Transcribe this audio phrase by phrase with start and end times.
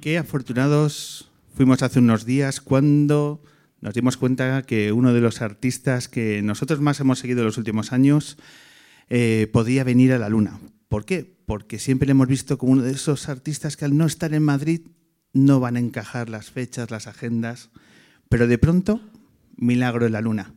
[0.00, 3.42] Qué afortunados fuimos hace unos días cuando
[3.82, 7.58] nos dimos cuenta que uno de los artistas que nosotros más hemos seguido en los
[7.58, 8.38] últimos años
[9.10, 10.58] eh, podía venir a la Luna.
[10.88, 11.36] ¿Por qué?
[11.44, 14.42] Porque siempre le hemos visto como uno de esos artistas que al no estar en
[14.42, 14.86] Madrid
[15.34, 17.68] no van a encajar las fechas, las agendas,
[18.30, 19.02] pero de pronto,
[19.58, 20.54] milagro en la Luna.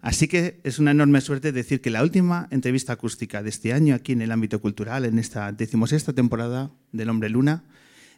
[0.00, 3.96] Así que es una enorme suerte decir que la última entrevista acústica de este año
[3.96, 7.64] aquí en el ámbito cultural, en esta decimosexta temporada del Hombre Luna,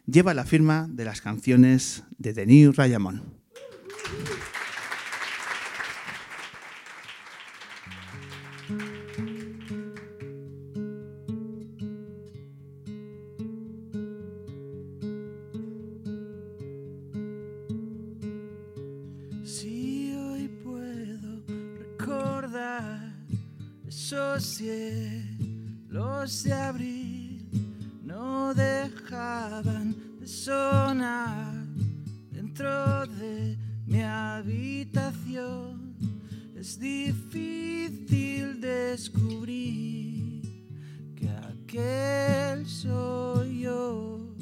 [0.05, 3.39] lleva la firma de las canciones de Denis Rayamón.
[19.43, 21.43] Si hoy puedo
[21.97, 23.15] recordar
[23.87, 25.23] esos cielos
[26.43, 26.98] de abril,
[28.53, 31.53] dejaban de sonar
[32.31, 35.95] dentro de mi habitación.
[36.55, 40.41] Es difícil descubrir
[41.15, 44.35] que aquel soy yo.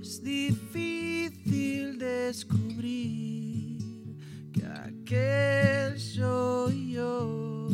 [0.00, 3.78] Es difícil descubrir
[4.52, 7.68] que aquel soy yo.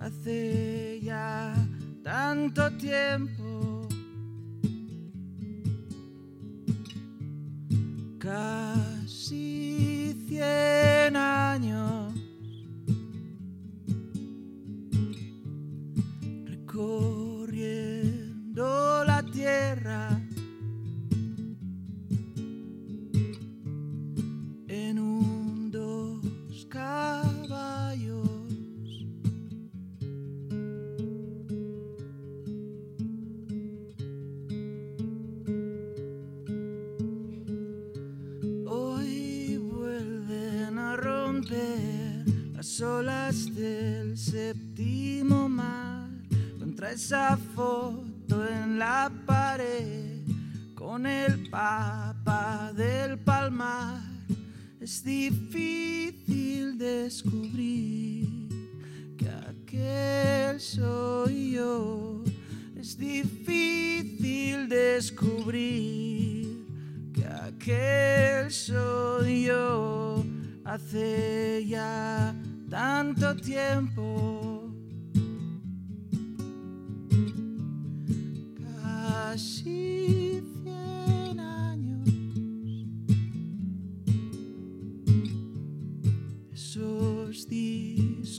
[0.00, 1.54] Hace ya
[2.02, 3.43] tanto tiempo.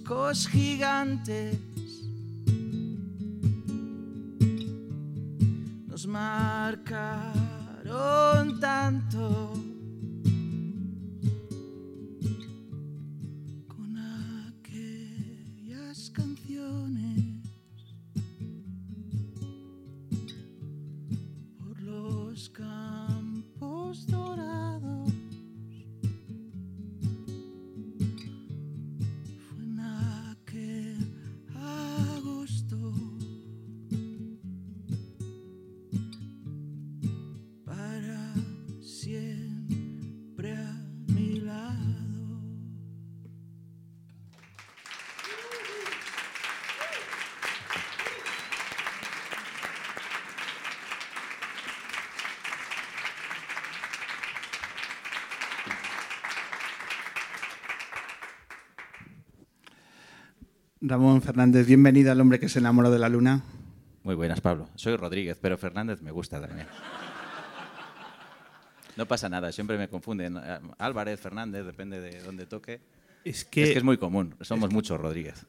[0.05, 1.57] Discos gigantes.
[5.88, 6.99] Nos marcaron
[8.59, 9.53] tanto
[60.88, 63.44] Ramón Fernández, bienvenido al hombre que se enamoró de la Luna.
[64.03, 64.69] Muy buenas, Pablo.
[64.75, 66.68] Soy Rodríguez, pero Fernández me gusta también.
[68.96, 70.38] No pasa nada, siempre me confunden.
[70.78, 72.82] Álvarez, Fernández, depende de dónde toque.
[73.23, 75.47] Es Es que, es muy común, somos muchos Rodríguez.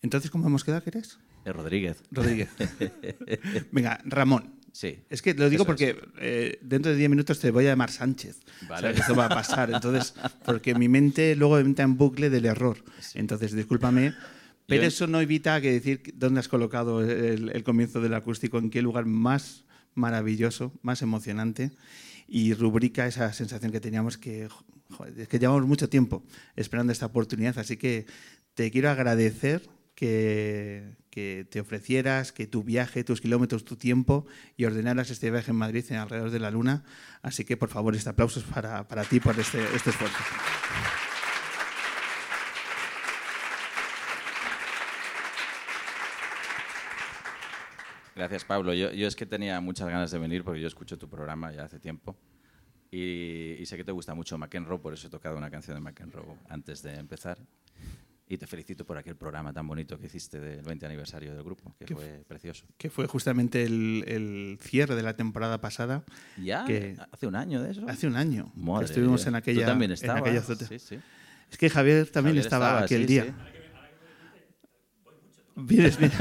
[0.00, 1.18] Entonces, ¿cómo hemos quedado que eres?
[1.44, 2.04] Es Rodríguez.
[2.12, 2.50] Rodríguez.
[3.72, 4.57] Venga, Ramón.
[4.78, 5.00] Sí.
[5.10, 7.90] Es que lo digo Eso porque eh, dentro de 10 minutos te voy a llamar
[7.90, 8.38] Sánchez.
[8.68, 8.90] Vale.
[8.90, 9.72] O sea, esto va a pasar.
[9.74, 10.14] Entonces,
[10.44, 12.76] porque mi mente luego entra en bucle del error.
[13.14, 14.14] Entonces, discúlpame.
[14.66, 18.70] Pero eso no evita que decir dónde has colocado el, el comienzo del acústico, en
[18.70, 19.64] qué lugar más
[19.94, 21.72] maravilloso, más emocionante,
[22.28, 24.48] y rubrica esa sensación que teníamos que,
[24.90, 26.22] joder, es que llevamos mucho tiempo
[26.54, 27.58] esperando esta oportunidad.
[27.58, 28.06] Así que
[28.54, 35.10] te quiero agradecer que, te ofrecieras, que tu viaje, tus kilómetros, tu tiempo y ordenaras
[35.10, 36.84] este viaje en Madrid en alrededor de la Luna.
[37.20, 40.18] Así que, por favor, este aplauso es para, para ti por este, este esfuerzo.
[48.14, 48.72] Gracias, Pablo.
[48.74, 51.64] Yo, yo es que tenía muchas ganas de venir porque yo escucho tu programa ya
[51.64, 52.16] hace tiempo.
[52.92, 55.80] Y, y sé que te gusta mucho McEnroe, por eso he tocado una canción de
[55.80, 57.38] McEnroe antes de empezar.
[58.30, 61.74] Y te felicito por aquel programa tan bonito que hiciste del 20 aniversario del grupo,
[61.78, 62.66] que ¿Qué fue precioso.
[62.76, 66.04] Que fue justamente el, el cierre de la temporada pasada.
[66.36, 66.64] ¿Ya?
[66.66, 67.88] Que- ¿Hace un año de eso?
[67.88, 68.52] Hace un año.
[68.54, 70.20] que Madre estuvimos en aquella, Tú también en estabas.
[70.22, 70.68] aquella azotea.
[70.68, 70.98] Sí, sí.
[71.50, 73.34] Es que Javier también Javier estaba estaba, aquel sí, día.
[75.56, 76.16] Vienes, vienes.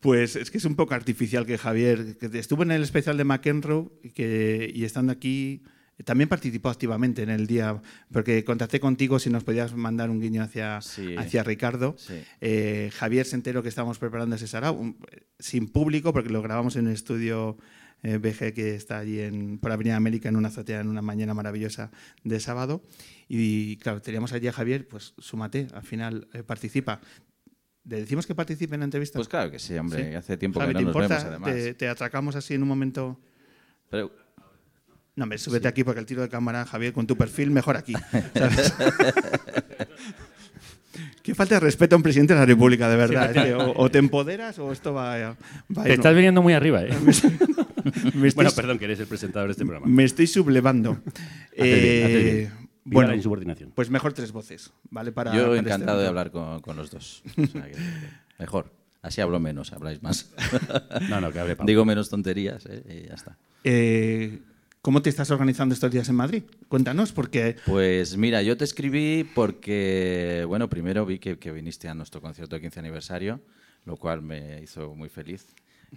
[0.00, 3.24] Pues es que es un poco artificial que Javier, que estuvo en el especial de
[3.24, 5.62] McEnroe y, que, y estando aquí,
[6.02, 7.80] también participó activamente en el día,
[8.12, 11.14] porque contacté contigo si nos podías mandar un guiño hacia, Sí.
[11.16, 11.94] hacia Ricardo.
[11.98, 12.20] Sí.
[12.40, 14.98] Eh, Javier se enteró que estábamos preparando ese sarao, un-
[15.38, 17.56] sin público, porque lo grabamos en un estudio
[18.02, 21.32] eh, BG que está allí en, por Avenida América en una azotea en una mañana
[21.32, 21.90] maravillosa
[22.22, 22.82] de sábado.
[23.28, 27.00] Y claro, teníamos allí a Javier, pues súmate, al final eh, participa.
[27.86, 29.18] ¿Le decimos que participe en la entrevista?
[29.18, 30.10] Pues claro que sí, hombre.
[30.10, 30.14] Sí.
[30.16, 31.16] Hace tiempo Javi, que ¿te no nos importa?
[31.16, 31.54] vemos, además.
[31.54, 33.18] Te, te atracamos así en un momento.
[33.90, 34.10] Pero,
[35.16, 37.94] No, hombre, súbete aquí porque el tiro de cámara, Javier, con tu perfil, mejor aquí.
[38.34, 38.74] ¿sabes?
[41.22, 43.32] Qué falta de respeto a un presidente de la República, de verdad.
[43.32, 45.36] que o, o te empoderas o esto va, a-
[45.76, 46.90] va a Te estás viniendo muy arriba, ¿eh?
[47.04, 47.34] me estoy,
[48.34, 49.86] bueno, perdón, que eres el presentador de este programa.
[49.86, 50.98] me estoy sublevando.
[51.56, 52.68] Eh, bien.
[52.84, 53.72] Bueno, la insubordinación.
[53.74, 55.10] pues mejor tres voces, ¿vale?
[55.12, 57.22] Para, yo para este encantado de hablar con, con los dos.
[57.38, 57.76] O sea que-
[58.38, 58.70] mejor.
[59.00, 60.30] Así hablo menos, habláis más.
[61.10, 61.66] No, no, que hable Pablo.
[61.68, 62.82] Digo menos tonterías ¿eh?
[63.04, 63.36] y ya está.
[63.62, 64.38] Eh,
[64.84, 66.42] ¿Cómo te estás organizando estos días en Madrid?
[66.68, 71.94] Cuéntanos, porque Pues mira, yo te escribí porque, bueno, primero vi que, que viniste a
[71.94, 73.40] nuestro concierto de 15 aniversario,
[73.86, 75.46] lo cual me hizo muy feliz.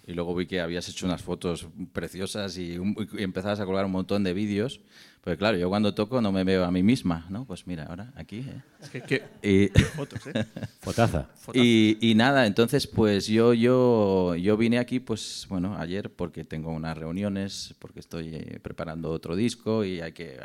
[0.06, 3.86] Y luego vi que habías hecho unas fotos preciosas y, un- y empezabas a colgar
[3.86, 4.80] un montón de vídeos.
[5.22, 7.44] Pues claro, yo cuando toco no me veo a mí misma, ¿no?
[7.46, 8.38] Pues mira, ahora aquí.
[8.48, 8.62] ¿eh?
[8.82, 10.46] es que, que- Y, fotos, ¿eh?
[10.80, 11.28] Fotaza.
[11.54, 16.72] y, y nada, entonces pues yo, yo, yo vine aquí pues bueno, ayer porque tengo
[16.72, 20.40] unas reuniones, porque estoy eh, preparando otro disco y hay que eh,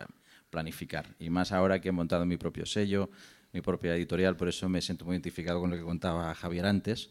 [0.51, 1.07] planificar.
[1.21, 3.09] Y más ahora que he montado mi propio sello,
[3.53, 7.11] mi propia editorial, por eso me siento muy identificado con lo que contaba Javier antes,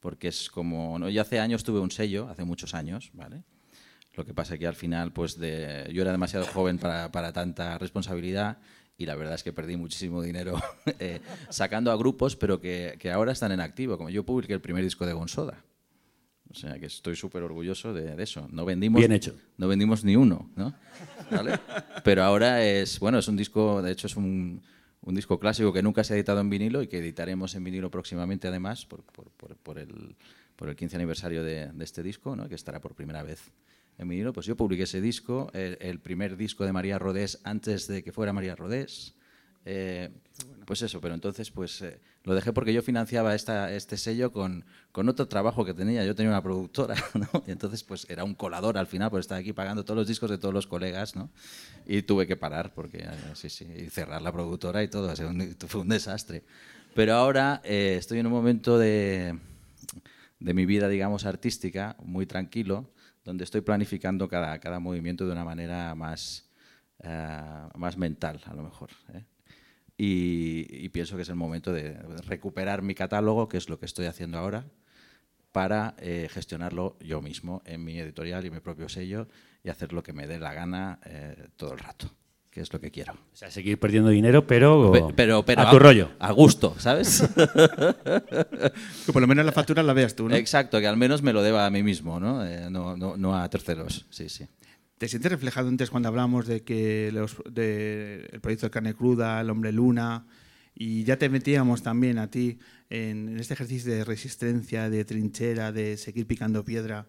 [0.00, 1.08] porque es como, ¿no?
[1.08, 3.44] yo hace años tuve un sello, hace muchos años, ¿vale?
[4.14, 7.76] Lo que pasa que al final, pues de, yo era demasiado joven para, para tanta
[7.76, 8.58] responsabilidad
[8.98, 10.60] y la verdad es que perdí muchísimo dinero
[10.98, 11.20] eh,
[11.50, 13.98] sacando a grupos, pero que, que ahora están en activo.
[13.98, 15.64] Como yo publiqué el primer disco de Gonsoda.
[16.48, 18.48] O sea que estoy súper orgulloso de, de eso.
[18.50, 19.34] No vendimos, Bien hecho.
[19.58, 20.74] No vendimos ni uno, ¿no?
[21.30, 21.58] ¿Vale?
[22.04, 24.62] Pero ahora es, bueno, es un disco, de hecho es un,
[25.06, 27.90] un disco clásico que nunca se ha editado en vinilo y que editaremos en vinilo
[27.90, 30.16] próximamente además por, el,
[30.60, 32.48] el 15 aniversario de, este disco, ¿no?
[32.48, 33.52] que estará por primera vez
[33.98, 34.32] en vinilo.
[34.32, 38.10] Pues yo publiqué ese disco, el, el primer disco de María Rodés antes de que
[38.10, 39.14] fuera María Rodés.
[39.64, 40.10] Eh,
[40.64, 44.64] pues eso, pero entonces pues eh, lo dejé porque yo financiaba esta, este sello con,
[44.90, 46.04] con otro trabajo que tenía.
[46.04, 47.44] Yo tenía una productora, ¿no?
[47.46, 50.28] Y entonces pues era un colador al final, pues estaba aquí pagando todos los discos
[50.28, 51.30] de todos los colegas, ¿no?
[51.86, 55.14] Y tuve que parar porque, eh, sí, sí, y cerrar la productora y todo,
[55.68, 56.42] fue un desastre.
[56.96, 59.38] Pero ahora eh, estoy en un momento de,
[60.40, 62.90] de mi vida, digamos, artística, muy tranquilo,
[63.24, 66.50] donde estoy planificando cada, cada movimiento de una manera más,
[67.04, 68.90] eh, más mental, a lo mejor.
[69.14, 69.24] ¿eh?
[69.98, 71.94] Y, y pienso que es el momento de
[72.26, 74.66] recuperar mi catálogo, que es lo que estoy haciendo ahora,
[75.52, 79.26] para eh, gestionarlo yo mismo en mi editorial y mi propio sello
[79.64, 82.10] y hacer lo que me dé la gana eh, todo el rato,
[82.50, 83.14] que es lo que quiero.
[83.14, 86.10] O sea, seguir perdiendo dinero, pero, Pe- Pero, pero a tu rollo.
[86.18, 87.22] A gusto, ¿sabes?
[89.06, 90.34] que por lo menos la factura la veas tú, ¿no?
[90.36, 92.44] Exacto, que al menos me lo deba a mí mismo, ¿no?
[92.46, 94.04] Eh, no, no, no a terceros.
[94.10, 94.46] Sí, sí.
[94.98, 99.42] ¿Te sientes reflejado antes cuando hablamos de que los, de el proyecto de carne cruda,
[99.42, 100.26] el hombre luna,
[100.74, 105.98] y ya te metíamos también a ti en, este ejercicio de resistencia, de trinchera, de
[105.98, 107.06] seguir picando piedra?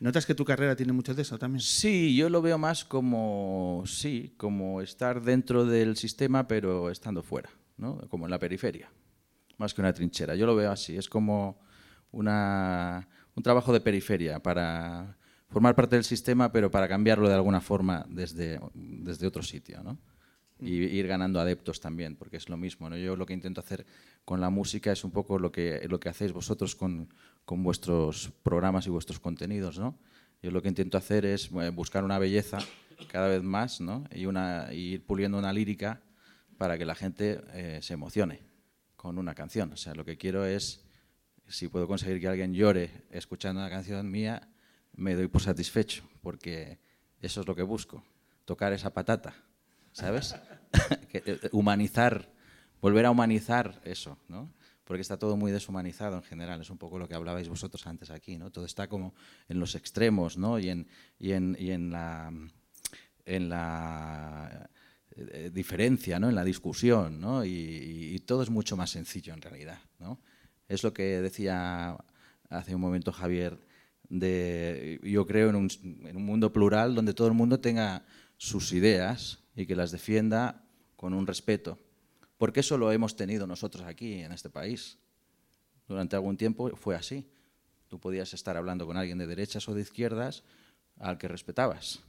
[0.00, 1.60] ¿Notas que tu carrera tiene mucho de eso también?
[1.60, 7.50] Sí, yo lo veo más como, sí, como estar dentro del sistema, pero estando fuera,
[7.76, 7.98] ¿no?
[8.08, 8.90] Como en la periferia,
[9.58, 10.36] más que una trinchera.
[10.36, 11.60] Yo lo veo así, es como
[12.12, 17.60] una, un trabajo de periferia para formar parte del sistema, pero para cambiarlo de alguna
[17.60, 19.98] forma desde, desde otro sitio, ¿no?
[20.58, 22.88] Y ir ganando adeptos también, porque es lo mismo.
[22.88, 22.96] ¿no?
[22.96, 23.84] Yo lo que intento hacer
[24.24, 27.12] con la música es un poco lo que, lo que hacéis vosotros con,
[27.44, 29.98] con vuestros programas y vuestros contenidos, ¿no?
[30.42, 32.58] Yo lo que intento hacer es eh, buscar una belleza
[33.10, 34.04] cada vez más, ¿no?
[34.12, 34.26] Y,
[34.72, 36.00] ir puliendo una lírica
[36.58, 38.42] para que la gente eh, se emocione
[38.96, 39.72] con una canción.
[39.72, 40.84] O sea, lo que quiero es,
[41.48, 44.48] si puedo conseguir que alguien llore escuchando una canción mía,
[44.96, 46.78] me doy por satisfecho, porque
[47.20, 48.04] eso es lo que busco,
[48.44, 49.34] tocar esa patata,
[49.92, 50.34] ¿sabes?
[51.18, 52.30] Eh, humanizar,
[52.82, 54.52] volver a humanizar eso, ¿no?
[54.86, 56.60] porque está todo muy deshumanizado en general.
[56.60, 58.52] Es un poco lo que hablabais vosotros antes aquí, ¿no?
[58.52, 59.14] Todo está como
[59.48, 60.60] en los extremos, ¿no?
[60.60, 60.86] Y en,
[61.18, 62.32] y en, y en la,
[63.24, 64.70] en la
[65.10, 66.28] eh, diferencia, ¿no?
[66.28, 67.44] En la discusión, ¿no?
[67.44, 67.50] Y,
[68.14, 70.20] y todo es mucho más sencillo en realidad, ¿no?
[70.68, 71.96] Es lo que decía
[72.48, 73.58] hace un momento Javier
[74.08, 75.68] de, yo creo en un,
[76.04, 78.04] en un, mundo plural donde todo el mundo tenga
[78.36, 80.64] sus ideas y que las defienda
[80.96, 81.78] con un respeto.
[82.38, 84.98] Porque eso lo hemos tenido nosotros aquí en este país.
[85.88, 87.28] Durante algún tiempo fue así.
[87.88, 90.42] Tú podías estar hablando con alguien de derechas o de izquierdas
[90.98, 92.00] al que respetabas,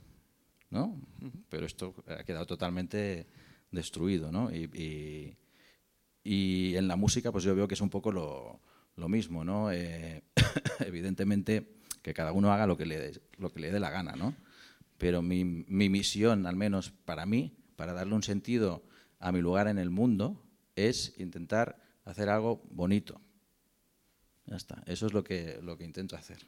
[0.70, 1.00] ¿no?
[1.50, 3.28] Pero esto ha quedado totalmente
[3.72, 4.52] destruido, ¿no?
[4.52, 5.38] Y, y,
[6.24, 8.60] y en la música, pues yo veo que es un poco lo,
[8.96, 9.72] lo mismo, ¿no?
[9.72, 10.24] Eh,
[10.80, 11.77] evidentemente
[12.08, 14.34] que cada uno haga lo que le, lo que le dé la gana, ¿no?
[14.98, 18.82] Pero mi, mi, misión, al menos para mí, para darle un sentido
[19.20, 20.42] a mi lugar en el mundo,
[20.78, 23.20] es intentar hacer algo bonito.
[24.46, 26.48] Ya está, eso es lo que, lo que intento hacer.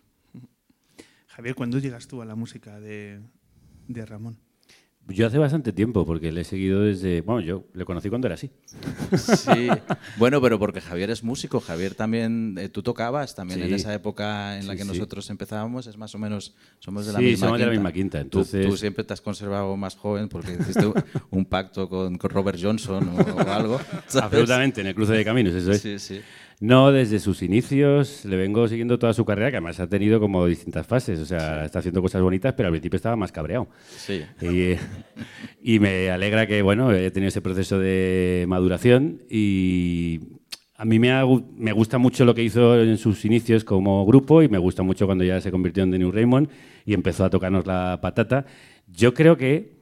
[1.28, 3.20] Javier, ¿cuándo llegas tú a la música de,
[3.90, 4.40] de Ramón?
[5.10, 7.22] Yo hace bastante tiempo, porque le he seguido desde.
[7.22, 8.50] Bueno, yo le conocí cuando era así.
[9.18, 9.68] Sí,
[10.18, 11.60] bueno, pero porque Javier es músico.
[11.60, 12.56] Javier también.
[12.60, 13.66] Eh, tú tocabas también Sí.
[13.68, 14.88] en esa época en la que sí.
[14.88, 15.88] nosotros empezábamos.
[15.88, 16.54] Es más o menos.
[16.80, 19.22] Somos de la Sí, misma somos de la misma quinta, entonces- Tú, siempre te has
[19.22, 20.94] conservado más joven porque hiciste un-
[21.32, 23.80] un pacto con, con Robert Johnson o, o algo.
[24.08, 24.24] ¿sabes?
[24.26, 25.82] Absolutamente, en el cruce de caminos, eso es.
[25.82, 26.22] Sí, sí.
[26.62, 30.46] No, desde sus inicios le vengo siguiendo toda su carrera, que además ha tenido como
[30.46, 31.20] distintas fases.
[31.20, 33.70] O sea, está haciendo cosas bonitas, pero al principio estaba más cabreado.
[33.88, 34.24] Sí.
[34.42, 34.76] Y,
[35.62, 40.20] y me alegra que, bueno, he tenido ese proceso de maduración y
[40.76, 41.24] a mí me, ha
[41.56, 45.06] me gusta mucho lo que hizo en sus inicios como grupo y me gusta mucho
[45.06, 46.50] cuando ya se convirtió en The New Raymond
[46.86, 48.46] y empezó a tocarnos la patata.
[48.88, 49.80] Yo creo que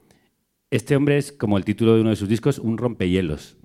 [0.70, 3.58] este hombre es, como el título de uno de sus discos, un rompehielos.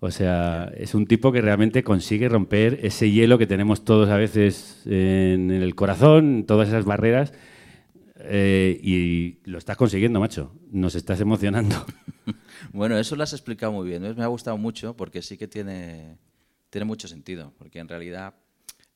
[0.00, 4.16] O sea, es un tipo que realmente consigue romper ese hielo que tenemos todos a
[4.16, 7.32] veces en el corazón, todas esas barreras,
[8.20, 10.52] eh, y lo estás consiguiendo, macho.
[10.70, 11.76] Nos estás emocionando.
[12.72, 14.02] Bueno, eso lo has explicado muy bien.
[14.02, 14.16] ¿ves?
[14.16, 16.18] Me ha gustado mucho porque sí que tiene,
[16.70, 17.54] tiene mucho sentido.
[17.56, 18.34] Porque en realidad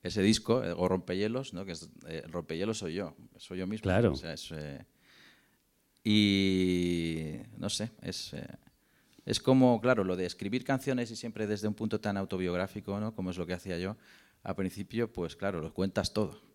[0.03, 1.65] ese disco, eh, o Rompehielos, ¿no?
[1.65, 3.85] que es, eh, el rompehielos soy yo, soy yo mismo.
[3.85, 4.13] Claro.
[4.13, 4.85] O sea, es, eh,
[6.05, 8.47] y no sé, es, eh,
[9.25, 13.15] es como, claro, lo de escribir canciones y siempre desde un punto tan autobiográfico, ¿no?
[13.15, 13.97] como es lo que hacía yo,
[14.43, 16.53] al principio, pues claro, lo cuentas todo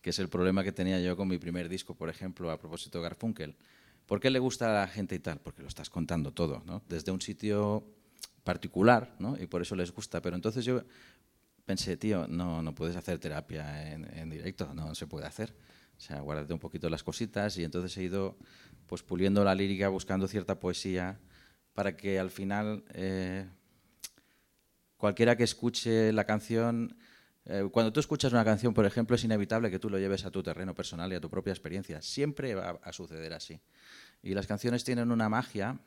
[0.00, 2.98] que es el problema que tenía yo con mi primer disco, por ejemplo, a propósito
[2.98, 3.56] de Garfunkel.
[4.06, 5.38] ¿Por qué le gusta a la gente y tal?
[5.40, 6.82] Porque lo estás contando todo, ¿no?
[6.88, 7.84] Desde un sitio
[8.42, 9.36] particular, ¿no?
[9.40, 10.20] Y por eso les gusta.
[10.22, 10.82] Pero entonces yo
[11.64, 15.54] pensé, tío, no, no puedes hacer terapia en, directo, no se puede hacer.
[15.96, 18.36] O sea, guárdate un poquito las cositas y entonces he ido
[18.86, 21.20] pues puliendo la lírica, buscando cierta poesía,
[21.74, 23.46] para que al final eh,
[24.96, 26.96] cualquiera que escuche la canción,
[27.46, 30.30] eh, cuando tú escuchas una canción, por ejemplo, es inevitable que tú lo lleves a
[30.30, 32.02] tu terreno personal y a tu propia experiencia.
[32.02, 33.60] Siempre va a suceder así.
[34.22, 35.78] Y las canciones tienen una magia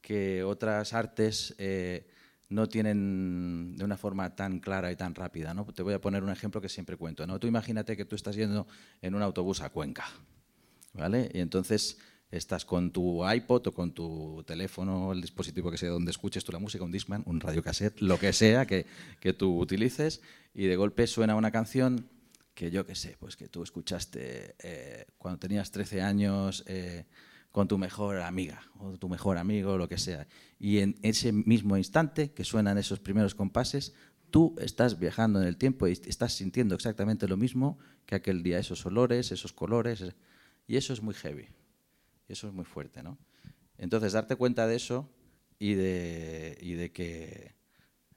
[0.00, 2.06] que otras artes eh,
[2.48, 5.54] no tienen de una forma tan clara y tan rápida.
[5.54, 5.64] ¿no?
[5.66, 7.26] Te voy a poner un ejemplo que siempre cuento.
[7.26, 7.38] ¿no?
[7.38, 8.66] Tú imagínate que tú estás yendo
[9.02, 10.06] en un autobús a Cuenca,
[10.92, 11.30] ¿vale?
[11.32, 11.98] Y entonces
[12.30, 16.52] estás con tu iPod o con tu teléfono, el dispositivo que sea donde escuches tú
[16.52, 18.86] la música, un Discman, un radiocassette, lo que sea que,
[19.20, 20.20] que tú utilices,
[20.54, 22.08] y de golpe suena una canción
[22.54, 27.04] que yo qué sé, pues que tú escuchaste eh, cuando tenías 13 años eh,
[27.52, 30.26] con tu mejor amiga o tu mejor amigo, lo que sea.
[30.58, 33.92] Y en ese mismo instante que suenan esos primeros compases,
[34.30, 38.58] tú estás viajando en el tiempo y estás sintiendo exactamente lo mismo que aquel día,
[38.58, 40.02] esos olores, esos colores,
[40.66, 41.48] y eso es muy heavy.
[42.28, 43.18] Eso es muy fuerte, ¿no?
[43.78, 45.08] Entonces, darte cuenta de eso
[45.58, 47.54] y de, que,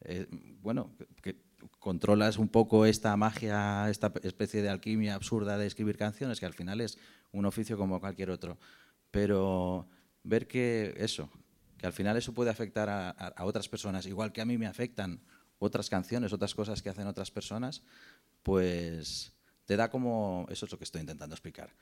[0.02, 0.28] eh,
[0.62, 1.42] bueno, que
[1.80, 6.54] controlas un poco esta magia, esta especie de alquimia absurda de escribir canciones, que al
[6.54, 6.98] final es
[7.32, 8.58] un oficio como cualquier otro.
[9.12, 9.88] Pero
[10.24, 11.30] ver que eso,
[11.78, 15.22] que al final eso puede afectar a, otras personas, igual que a mí me afectan
[15.58, 17.84] otras canciones, otras cosas que hacen otras personas,
[18.44, 19.34] pues
[19.66, 21.74] te da como, eso es lo que estoy intentando explicar,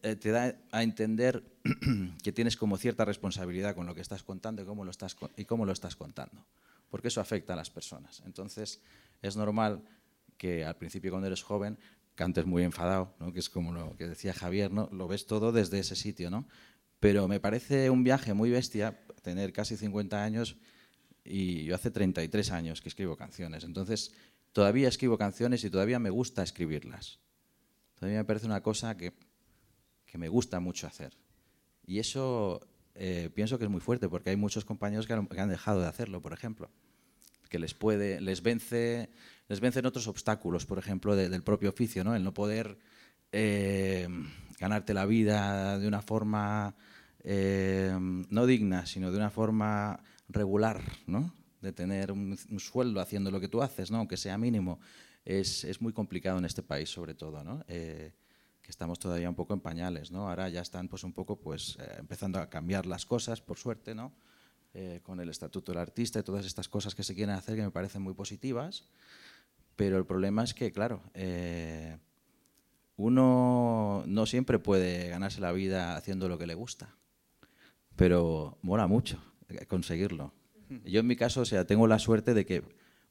[0.00, 1.42] te da a entender
[2.22, 5.44] que tienes como cierta responsabilidad con lo que estás contando y cómo lo estás, y
[5.44, 6.46] cómo lo estás contando,
[6.90, 8.22] porque eso afecta a las personas.
[8.26, 8.80] Entonces,
[9.22, 9.82] es normal
[10.36, 11.78] que al principio cuando eres joven
[12.14, 13.32] cantes muy enfadado, ¿no?
[13.32, 14.88] que es como lo que decía Javier, ¿no?
[14.90, 16.48] lo ves todo desde ese sitio, ¿no?
[16.98, 20.56] Pero me parece un viaje muy bestia tener casi 50 años
[21.24, 23.64] y yo hace 33 años que escribo canciones.
[23.64, 24.12] Entonces,
[24.52, 27.20] todavía escribo canciones y todavía me gusta escribirlas.
[27.96, 29.12] Todavía me parece una cosa que,
[30.16, 31.16] me gusta mucho hacer.
[31.86, 32.60] Y eso
[32.94, 36.20] eh, pienso que es muy fuerte porque hay muchos compañeros que han, dejado de hacerlo,
[36.20, 36.70] por ejemplo.
[37.48, 39.10] Que les puede, les vence,
[39.48, 42.16] les vencen otros obstáculos, por ejemplo, de- del propio oficio, ¿no?
[42.16, 42.78] El no poder
[43.32, 44.08] eh,
[44.58, 46.74] ganarte la vida de una forma
[47.22, 51.32] eh, no digna, sino de una forma regular, ¿no?
[51.60, 53.98] De tener un, sueldo haciendo lo que tú haces, ¿no?
[53.98, 54.80] Aunque sea mínimo,
[55.24, 57.64] es, es muy complicado en este país, sobre todo, ¿no?
[58.66, 60.28] Que estamos todavía un poco en pañales, ¿no?
[60.28, 63.94] Ahora ya están, pues, un poco, pues, eh, empezando a cambiar las cosas, por suerte,
[63.94, 64.12] ¿no?
[64.74, 67.62] Eh, con el estatuto del artista y todas estas cosas que se quieren hacer que
[67.62, 68.88] me parecen muy positivas,
[69.76, 71.96] pero el problema es que, claro, eh,
[72.96, 76.96] uno no siempre puede ganarse la vida haciendo lo que le gusta,
[77.94, 79.22] pero mola mucho
[79.68, 80.34] conseguirlo.
[80.84, 82.64] Yo en mi caso, o sea, tengo la suerte de que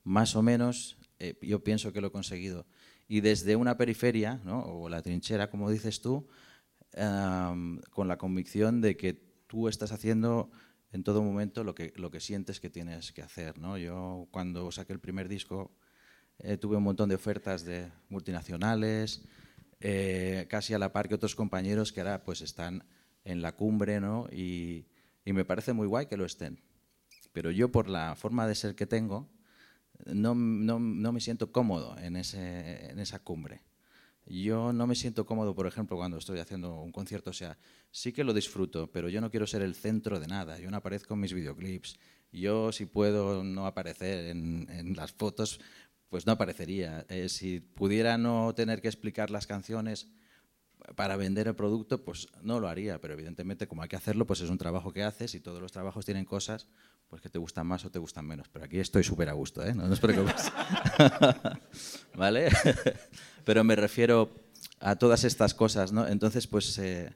[0.03, 2.65] más o menos eh, yo pienso que lo he conseguido.
[3.07, 4.61] Y desde una periferia, ¿no?
[4.61, 6.27] o la trinchera, como dices tú,
[6.91, 9.13] con la convicción de que
[9.47, 10.49] tú estás haciendo
[10.91, 13.57] en todo momento lo que, lo que sientes que tienes que hacer.
[13.59, 13.77] ¿no?
[13.77, 15.71] Yo cuando saqué el primer disco
[16.39, 19.23] eh, tuve un montón de ofertas de multinacionales,
[19.79, 22.83] eh, casi a la par que otros compañeros que ahora pues están
[23.23, 24.27] en la cumbre, ¿no?
[24.31, 24.85] Y,
[25.23, 26.61] y me parece muy guay que lo estén.
[27.33, 29.29] Pero yo por la forma de ser que tengo,
[30.05, 33.61] no, no- no me siento cómodo en, ese, en esa cumbre.
[34.27, 37.29] Yo no me siento cómodo, por ejemplo, cuando estoy haciendo un concierto.
[37.29, 37.57] O sea,
[37.91, 40.57] sí que lo disfruto, pero yo no quiero ser el centro de nada.
[40.59, 41.97] Yo no aparezco en mis videoclips.
[42.31, 45.59] Yo, si puedo no aparecer en, en las fotos,
[46.09, 47.05] pues no aparecería.
[47.09, 50.07] Eh, si pudiera no tener que explicar las canciones
[50.95, 52.99] para vender el producto, pues no lo haría.
[52.99, 55.71] Pero evidentemente, como hay que hacerlo, pues es un trabajo que haces y todos los
[55.71, 56.67] trabajos tienen cosas
[57.07, 58.47] pues que te gustan más o te gustan menos.
[58.49, 59.73] Pero aquí estoy súper a gusto, ¿eh?
[59.73, 60.51] No, no os preocupéis.
[62.15, 62.49] ¿Vale?
[63.45, 64.29] Pero me refiero
[64.79, 66.07] a todas estas cosas, ¿no?
[66.07, 67.13] Entonces, pues, eh,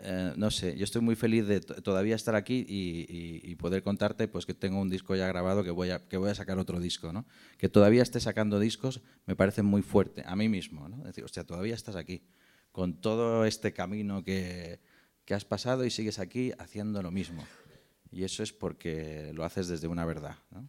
[0.00, 4.44] eh, no sé, yo estoy muy feliz de todavía estar aquí y poder contarte pues
[4.44, 7.12] que tengo un disco ya grabado, que voy, a, que voy a sacar otro disco,
[7.12, 7.24] ¿no?
[7.56, 10.98] Que todavía esté sacando discos me parece muy fuerte, a mí mismo, ¿no?
[10.98, 12.22] Es decir, hostia, todavía estás aquí,
[12.74, 14.80] con todo este camino que,
[15.24, 17.46] que has pasado y sigues aquí haciendo lo mismo.
[18.10, 20.68] Y eso es porque lo haces desde una verdad, ¿no?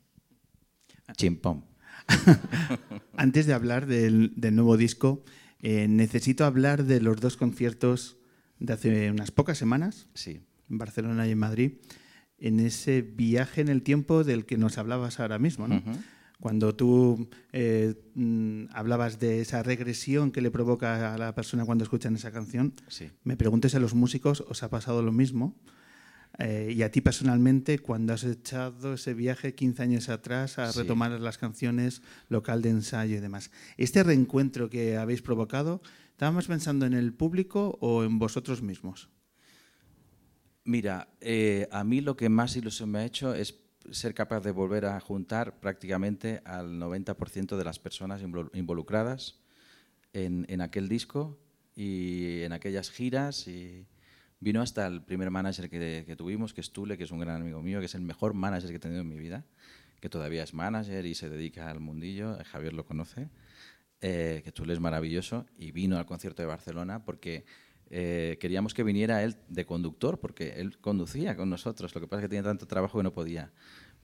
[1.18, 1.66] Chimpón.
[3.18, 5.24] Antes de hablar del, del nuevo disco,
[5.64, 8.18] eh, necesito hablar de los dos conciertos
[8.60, 10.42] de hace unas pocas semanas, Sí.
[10.70, 11.72] en Barcelona y en Madrid,
[12.38, 15.82] en ese viaje en el tiempo del que nos hablabas ahora mismo, ¿no?
[16.40, 21.84] Cuando tú eh, mm, hablabas de esa regresión que le provoca a la persona cuando
[21.84, 23.10] escuchan esa canción, Sí.
[23.24, 25.56] me pregunto si a los músicos os ha pasado lo mismo.
[26.38, 30.80] Eh, y a ti personalmente, cuando has echado ese viaje 15 años atrás a Sí.
[30.82, 33.52] retomar las canciones, local de ensayo y demás.
[33.78, 39.08] Este reencuentro que habéis provocado, ¿estábamos pensando en el público o en vosotros mismos?
[40.66, 43.54] Mira, eh, a mí lo que más ilusión me ha hecho es
[43.92, 49.40] ser capaz de volver a juntar prácticamente al 90% de las personas invol- involucradas
[50.14, 51.38] en, en aquel disco
[51.76, 53.48] y en aquellas giras.
[53.48, 53.86] Y
[54.40, 57.62] vino hasta el primer manager que, tuvimos, que es Tule, que es un gran amigo
[57.62, 59.46] mío, que es el mejor manager que he tenido en mi vida,
[60.00, 62.38] que todavía es manager y se dedica al mundillo.
[62.46, 63.30] Javier lo conoce
[64.02, 67.46] eh, que Tule es maravilloso, y vino al concierto de Barcelona porque
[67.90, 72.22] eh, queríamos que viniera él de conductor, porque él conducía con nosotros, lo que pasa
[72.22, 73.52] es que tenía tanto trabajo que no podía.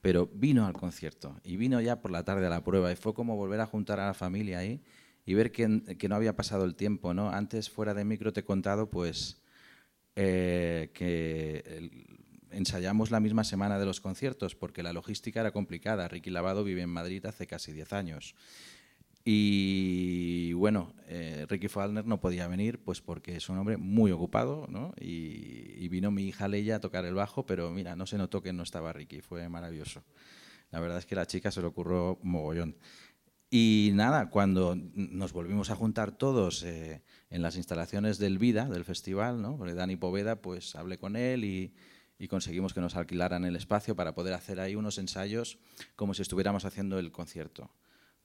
[0.01, 3.13] Pero vino al concierto y vino ya por la tarde a la prueba y fue
[3.13, 4.81] como volver a juntar a la familia ahí
[5.25, 7.13] y ver que, no había pasado el tiempo.
[7.13, 7.29] ¿no?
[7.29, 9.41] Antes, fuera de micro, te he contado pues,
[10.15, 11.91] eh, que
[12.51, 16.07] ensayamos la misma semana de los conciertos porque la logística era complicada.
[16.07, 18.35] Ricky Lavado vive en Madrid hace casi 10 años.
[19.23, 24.65] Y bueno, eh, Ricky Falner no podía venir pues porque es un hombre muy ocupado,
[24.69, 24.93] ¿no?
[24.99, 28.53] Y, vino mi hija Leia a tocar el bajo, pero mira, no se notó que
[28.53, 30.03] no estaba Ricky, fue maravilloso.
[30.71, 32.77] La verdad es que la chica se le ocurrió mogollón.
[33.49, 38.85] Y nada, cuando nos volvimos a juntar todos eh, en las instalaciones del Vida, del
[38.85, 39.57] festival, ¿no?
[39.57, 44.15] Porque Dani Poveda, pues hablé con él y conseguimos que nos alquilaran el espacio para
[44.15, 45.59] poder hacer ahí unos ensayos
[45.97, 47.69] como si estuviéramos haciendo el concierto.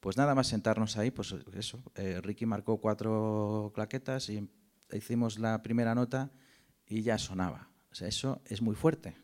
[0.07, 4.49] Pues nada más sentarnos ahí, pues eso, eh, Ricky marcó cuatro claquetas y
[4.93, 6.31] hicimos la primera nota
[6.87, 7.71] y ya sonaba.
[7.91, 9.17] O sea, eso es muy fuerte.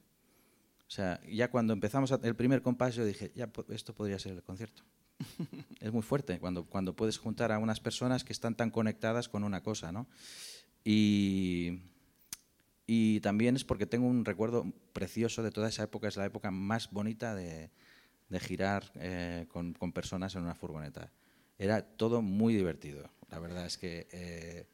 [0.81, 4.43] O sea, ya cuando empezamos el primer compás yo dije, ya esto podría ser el
[4.43, 4.83] concierto.
[5.81, 9.45] es muy fuerte cuando, cuando puedes juntar a unas personas que están tan conectadas con
[9.45, 10.09] una cosa, ¿no?
[10.83, 11.79] Y,
[12.89, 16.51] y también es porque tengo un recuerdo precioso de toda esa época, es la época
[16.51, 17.71] más bonita de,
[18.29, 21.11] de girar eh, con, con personas en una furgoneta.
[21.59, 23.11] Era todo muy divertido.
[23.31, 24.67] La verdad es que eh,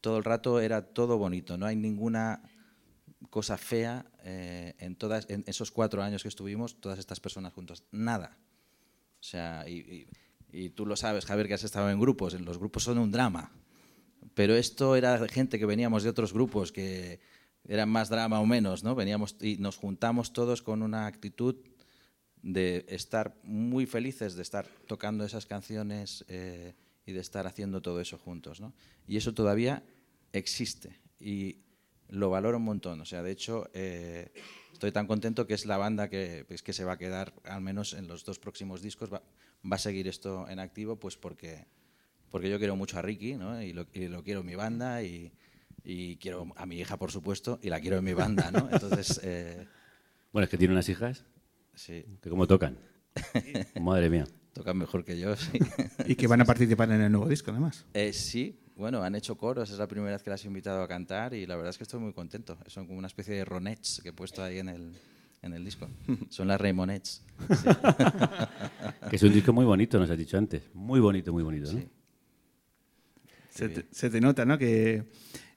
[0.00, 1.56] todo el rato era todo bonito.
[1.56, 2.42] No hay ninguna
[3.30, 7.84] cosa fea eh, en, todas, en esos cuatro años que estuvimos, todas estas personas juntas.
[7.92, 8.36] Nada.
[9.20, 10.06] O sea, y,
[10.52, 12.38] y- tú lo sabes, Javier, que has estado en grupos.
[12.40, 13.52] Los grupos son un drama.
[14.34, 17.20] Pero esto era gente que veníamos de otros grupos que
[17.68, 18.94] eran más drama o menos, ¿no?
[18.94, 21.56] Veníamos y nos juntamos todos con una actitud
[22.42, 26.74] de estar muy felices de estar tocando esas canciones eh,
[27.06, 28.74] y de estar haciendo todo eso juntos, ¿no?
[29.06, 29.82] Y eso todavía
[30.32, 31.58] existe y
[32.08, 33.00] lo valoro un montón.
[33.00, 34.32] O sea, de hecho, eh,
[34.72, 37.62] estoy tan contento que es la banda que, pues, que se va a quedar, al
[37.62, 39.22] menos en los dos próximos discos, va,
[39.64, 41.64] va a seguir esto en activo, pues porque,
[42.28, 43.62] porque yo quiero mucho a Ricky, ¿no?
[43.62, 45.32] Y lo, y lo quiero en mi banda y,
[45.84, 48.68] y quiero a mi hija, por supuesto, y la quiero en mi banda, ¿no?
[48.70, 49.66] Entonces, eh,
[50.32, 51.24] Bueno, es que tiene unas hijas
[51.74, 52.78] sí, que como tocan.
[53.80, 54.24] Madre mía.
[54.52, 55.58] tocan mejor que yo, sí.
[56.06, 57.84] Y que van a participar en el nuevo disco, además.
[57.94, 60.88] Eh, sí, bueno, han hecho coros, es la primera vez que las he invitado a
[60.88, 62.56] cantar y la verdad es que estoy muy contento.
[62.66, 64.92] Son como una especie de ronets que he puesto ahí en el,
[65.42, 65.88] en el disco.
[66.30, 67.22] Son las Raymonets.
[69.10, 70.62] Que es un disco muy bonito, nos has dicho antes.
[70.74, 71.78] Muy bonito, muy bonito, ¿no?
[71.80, 71.88] Sí.
[73.50, 74.56] Se te, se te nota, ¿no?
[74.56, 75.04] Que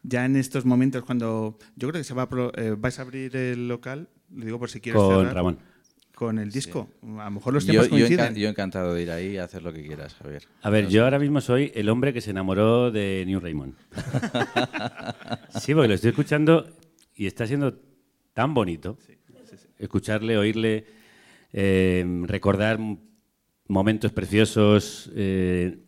[0.03, 3.03] ya en estos momentos, cuando yo creo que se va a pro- eh, vais a
[3.03, 5.59] abrir el local, lo digo por si quieres Con cerrar, Ramón.
[6.15, 6.89] Con el disco.
[7.19, 8.25] A lo mejor los Yo, tiempos yo, coinciden.
[8.33, 10.43] encan- yo encantado de ir ahí y hacer lo que quieras, Javier.
[10.61, 13.73] A ver, yo ahora mismo soy el hombre que se enamoró de New Raymond.
[15.59, 16.67] Sí, porque lo estoy escuchando
[17.15, 17.79] y está siendo
[18.33, 18.97] tan bonito
[19.79, 20.85] escucharle, oírle,
[21.53, 22.79] eh, recordar
[23.67, 25.79] momentos preciosos, eh,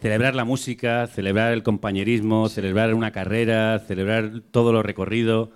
[0.00, 5.50] celebrar la música, celebrar el compañerismo, celebrar una carrera, celebrar todo lo recorrido.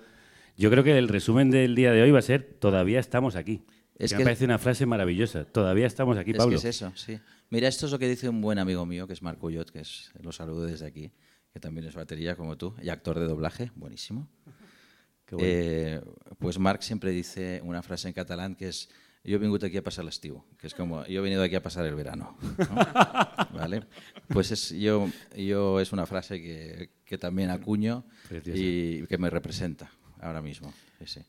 [0.57, 3.61] Yo creo que el resumen del día de hoy va a ser todavía estamos aquí.
[3.97, 5.45] Es Que me parece una frase maravillosa.
[5.45, 6.51] Todavía estamos aquí, es Pablo.
[6.51, 7.19] que es eso, sí.
[7.49, 9.81] Mira, esto es lo que dice un buen amigo mío, que es Marco Ullot, que
[9.81, 11.11] es, lo saludo desde aquí,
[11.51, 14.27] que también es batería como tú, y actor de doblaje, buenísimo.
[15.25, 15.49] Qué bueno.
[15.49, 16.01] Eh,
[16.39, 18.89] pues Marc siempre dice una frase en catalán que es
[19.23, 21.63] yo he vingut aquí a pasar l'estiu, que es como yo he venido aquí a
[21.63, 22.35] pasar el verano.
[22.41, 22.75] ¿no?
[23.57, 23.87] ¿Vale?
[24.27, 28.59] Pues es, yo, yo es una frase que, que también acuño Preciosa.
[28.59, 30.73] y que me representa ahora mismo.
[30.99, 31.21] Sí, sí.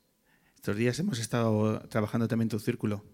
[0.65, 3.05] Estos días hemos estado trabajando también tu círculo.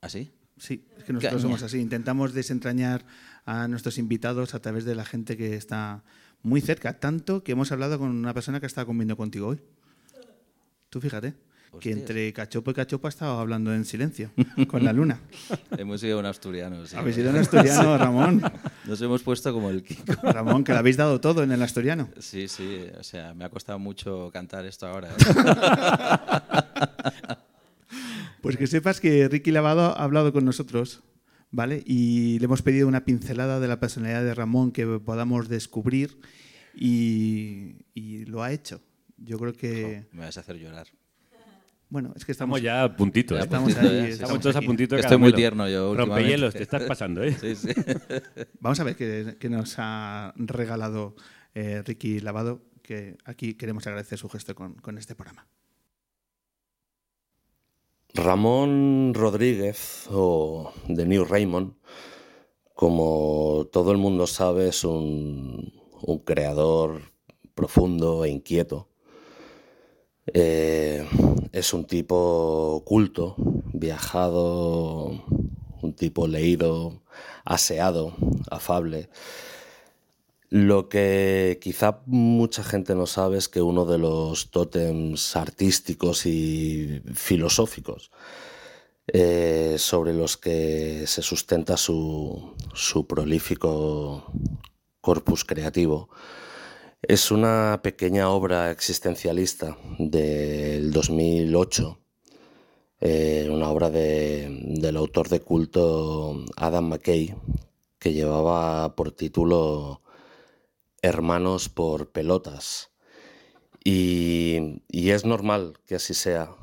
[0.00, 0.32] ¿Así?
[0.58, 1.42] Sí, es que nosotros Caña.
[1.42, 1.78] somos así.
[1.78, 3.06] Intentamos desentrañar
[3.44, 6.02] a nuestros invitados a través de la gente que está
[6.42, 9.60] muy cerca, tanto que hemos hablado con una persona que está comiendo contigo hoy.
[10.90, 11.34] Tú fíjate,
[11.80, 14.30] que entre cachopo y cachopo ha estado hablando en silencio
[14.68, 15.20] con la luna.
[15.78, 16.86] Hemos ido a un asturiano.
[16.86, 16.96] sí.
[16.96, 18.42] Habéis ido en asturiano, Ramón.
[18.86, 20.14] Nos hemos puesto como el Kiko.
[20.22, 22.08] Ramón, que le habéis dado todo en el asturiano.
[22.18, 25.10] Sí, sí, o sea, me ha costado mucho cantar esto ahora.
[25.10, 25.14] ¿eh?
[28.40, 31.02] Pues que sepas que Ricky Lavado ha hablado con nosotros,
[31.50, 31.82] ¿vale?
[31.86, 36.18] Y le hemos pedido una pincelada de la personalidad de Ramón que podamos descubrir
[36.74, 38.82] y, y lo ha hecho.
[39.16, 40.88] Yo creo que, Me vas a hacer llorar.
[41.94, 43.36] Bueno, es que Estamos estamos, ya a puntito.
[43.36, 43.40] ¿eh?
[43.42, 46.16] estamos puntito, ahí, estamos Estamos todos a puntito de Estoy muy tierno yo últimamente.
[46.16, 47.32] Rompehielos, te estás pasando, ¿eh?
[47.40, 47.68] Sí, sí.
[48.60, 51.14] Vamos a ver qué, qué nos ha regalado
[51.54, 55.46] eh, Ricky Lavado, que aquí queremos agradecer su gesto con, con este programa.
[58.12, 61.74] Ramón Rodríguez, o The New Raymond,
[62.74, 67.02] como todo el mundo sabe, es un, un creador
[67.54, 68.88] profundo e inquieto.
[70.32, 71.06] Eh,
[71.52, 73.36] es un tipo culto,
[73.72, 75.24] viajado,
[75.82, 77.02] un tipo leído,
[77.44, 78.14] aseado,
[78.50, 79.08] afable.
[80.48, 87.02] Lo que quizá mucha gente no sabe es que uno de los tótems artísticos y
[87.12, 88.10] filosóficos
[89.08, 94.32] eh, sobre los que se sustenta su, su prolífico
[95.00, 96.08] corpus creativo
[97.08, 101.98] es una pequeña obra existencialista del 2008,
[103.00, 104.48] eh, una obra de-
[104.80, 107.34] del autor de culto Adam McKay,
[107.98, 110.02] que llevaba por título
[111.02, 112.90] Hermanos por pelotas.
[113.84, 116.56] Y, y es normal que así sea,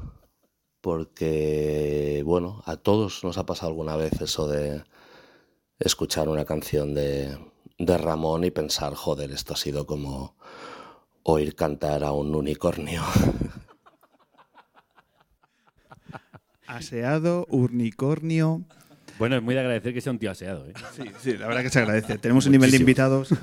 [0.82, 4.84] porque, bueno, a todos nos ha pasado alguna vez eso de
[5.80, 7.38] escuchar una canción de,
[7.86, 10.36] de Ramón y pensar, joder, esto ha sido como
[11.24, 13.04] oír cantar a un unicornio.
[16.68, 18.62] Aseado, unicornio.
[19.20, 20.66] Bueno, es muy de agradecer que sea un tío aseado.
[20.68, 20.74] ¿eh?
[20.96, 22.18] Sí, sí, la verdad que se agradece.
[22.18, 23.32] Tenemos un nivel de invitados.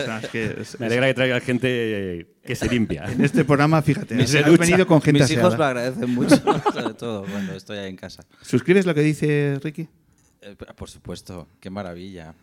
[0.00, 3.04] O sea, es que es- Me alegra que traiga gente que se limpia.
[3.04, 5.68] en este programa, fíjate, has, venido con gente Mis hijos lo aseada.
[5.68, 6.36] agradecen mucho,
[6.72, 8.24] sobre todo cuando estoy ahí en casa.
[8.40, 9.88] ¿Suscribes lo que dice Ricky?
[10.40, 12.34] Eh, Por supuesto, qué maravilla.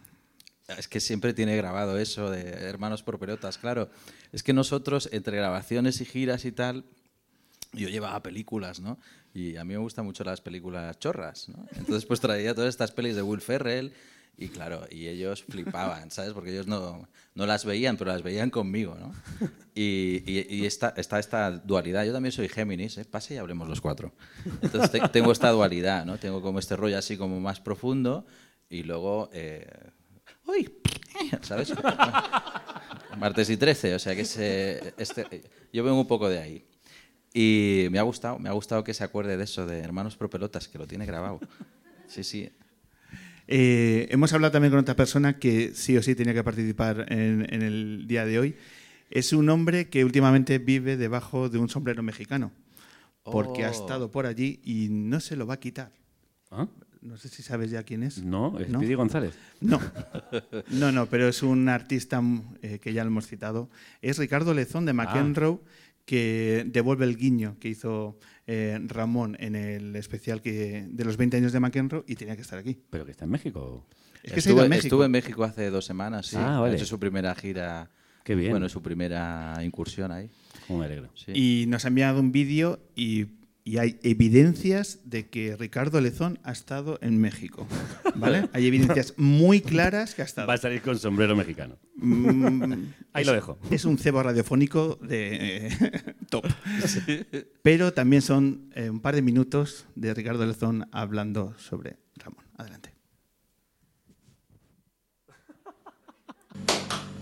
[0.68, 3.90] Es que siempre tiene grabado eso de hermanos por pelotas, claro.
[4.34, 6.84] Es que nosotros, entre grabaciones y giras y tal,
[7.72, 9.00] yo llevaba películas, ¿no?
[9.34, 11.66] Y a mí me gustan mucho las películas chorras, ¿no?
[11.78, 13.94] Entonces pues traía todas estas pelis de Will Ferrell
[14.38, 16.34] y claro, y ellos flipaban, ¿sabes?
[16.34, 19.14] Porque ellos no, no las veían, pero las veían conmigo, ¿no?
[19.74, 22.04] Y, y- está, está esta dualidad.
[22.04, 23.06] Yo también soy Géminis, ¿eh?
[23.06, 24.12] Pase y hablemos los cuatro.
[24.62, 26.18] Entonces te- tengo esta dualidad, ¿no?
[26.18, 28.26] Tengo como este rollo así como más profundo
[28.70, 29.30] y luego...
[29.32, 29.66] eh,
[30.48, 30.70] ¡Uy!
[31.42, 31.74] ¿Sabes?
[33.18, 35.26] Martes y 13, o sea que ese, este,
[35.74, 36.66] yo vengo un poco de ahí.
[37.34, 40.68] Y me ha gustado, me ha gustado que se acuerde de eso, de Hermanos Propelotas,
[40.68, 41.40] que lo tiene grabado.
[42.08, 42.50] Sí, sí.
[43.48, 47.48] Eh, hemos hablado también con otra persona que sí o sí tenía que participar en,
[47.54, 48.56] en el día de hoy.
[49.10, 52.52] Es un hombre que últimamente vive debajo de un sombrero mexicano,
[53.24, 53.72] porque ha Oh.
[53.72, 55.92] estado por allí y no se lo va a quitar.
[56.52, 56.68] ¿Ah?
[57.08, 58.22] No sé si sabes ya quién es.
[58.22, 58.80] No, es ¿No?
[58.80, 59.34] Speedy González.
[59.62, 59.80] No,
[60.72, 62.22] no, no, pero es un artista
[62.62, 63.70] eh, que ya lo hemos citado.
[64.02, 65.60] Es Ricardo Lezón de McEnroe,
[66.04, 71.38] que devuelve el guiño que hizo eh, Ramón en el especial que, de los 20
[71.38, 72.78] años de McEnroe y tenía que estar aquí.
[72.90, 73.86] Pero que está en México.
[74.22, 74.88] Es que se ha ido estuve, a México.
[74.88, 76.36] estuve en México hace dos semanas, sí.
[76.38, 76.74] Ah, vale.
[76.74, 77.90] Ha hecho su primera gira.
[78.26, 78.52] Qué bien.
[78.52, 80.30] Bueno, su primera incursión ahí.
[80.68, 81.10] Cómo me alegro.
[81.16, 81.32] Sí.
[81.34, 83.28] Y nos ha enviado un vídeo y,
[83.68, 87.68] y hay evidencias de que Ricardo Lezón ha estado en México.
[88.16, 88.48] ¿Vale?
[88.54, 90.48] Hay evidencias muy claras que ha estado.
[90.48, 91.78] Va a salir con sombrero mexicano.
[91.98, 93.60] Mm, Ahí es- lo dejo.
[93.70, 96.46] Es un cebo radiofónico de eh, top.
[97.62, 102.46] Pero también son eh, un par de minutos de Ricardo Lezón hablando sobre Ramón.
[102.56, 102.94] Adelante.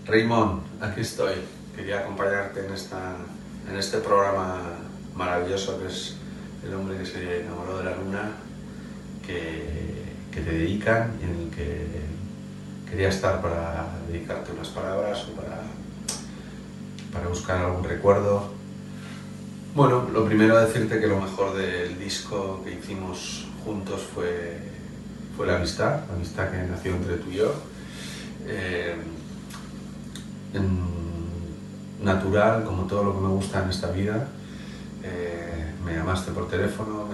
[0.06, 1.34] Raymond, aquí estoy.
[1.74, 3.16] Quería acompañarte en, esta,
[3.68, 4.62] en este programa
[5.16, 6.16] maravilloso que es
[6.66, 8.32] El hombre que se enamoró de la luna,
[9.24, 11.86] que, que te dedican y en el que
[12.90, 15.62] quería estar para dedicarte unas palabras o para,
[17.12, 18.54] para buscar algún recuerdo.
[19.74, 24.58] Bueno, lo primero decirte que lo mejor del disco que hicimos juntos fue,
[25.36, 27.54] fue la amistad, la amistad que nació entre tú y yo.
[28.46, 28.96] Eh,
[32.02, 34.28] natural, como todo lo que me gusta en esta vida.
[35.06, 37.06] Eh, me llamaste por teléfono,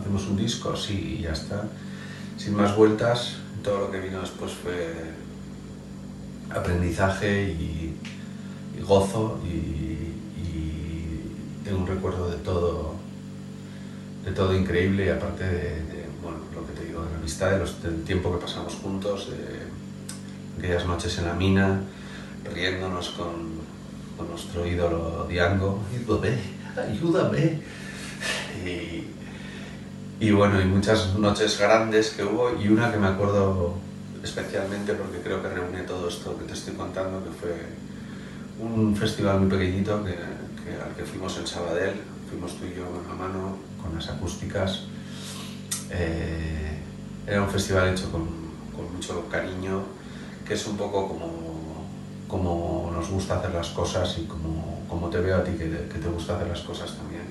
[0.00, 1.68] hacemos un disco, sí, y ya está.
[2.36, 4.92] Sin más vueltas, todo lo que vino después fue
[6.50, 7.94] aprendizaje y,
[8.86, 9.72] gozo y,
[11.64, 12.96] tengo un recuerdo de todo
[14.24, 17.52] de todo increíble y aparte de, de, bueno, lo que te digo, de la amistad,
[17.52, 21.80] de los- del tiempo que pasamos juntos, de aquellas noches en la mina,
[22.52, 23.61] riéndonos con,
[24.16, 25.80] con nuestro ídolo Diango.
[25.92, 26.38] Ayúdame,
[26.76, 27.60] ayúdame.
[30.20, 33.74] Y, bueno, y muchas noches grandes que hubo y una que me acuerdo
[34.22, 37.56] especialmente porque creo que reúne todo esto que te estoy contando, que fue
[38.60, 41.94] un festival muy pequeñito que, al que fuimos en Sabadell,
[42.30, 44.84] fuimos tú y yo mano a mano con las acústicas.
[45.90, 46.78] Eh,
[47.26, 48.42] era un festival hecho con
[49.02, 49.82] mucho cariño,
[50.46, 51.51] que es un poco como,
[52.32, 55.98] como nos gusta hacer las cosas y como, como te veo a ti que, que
[55.98, 57.24] te gusta hacer las cosas también.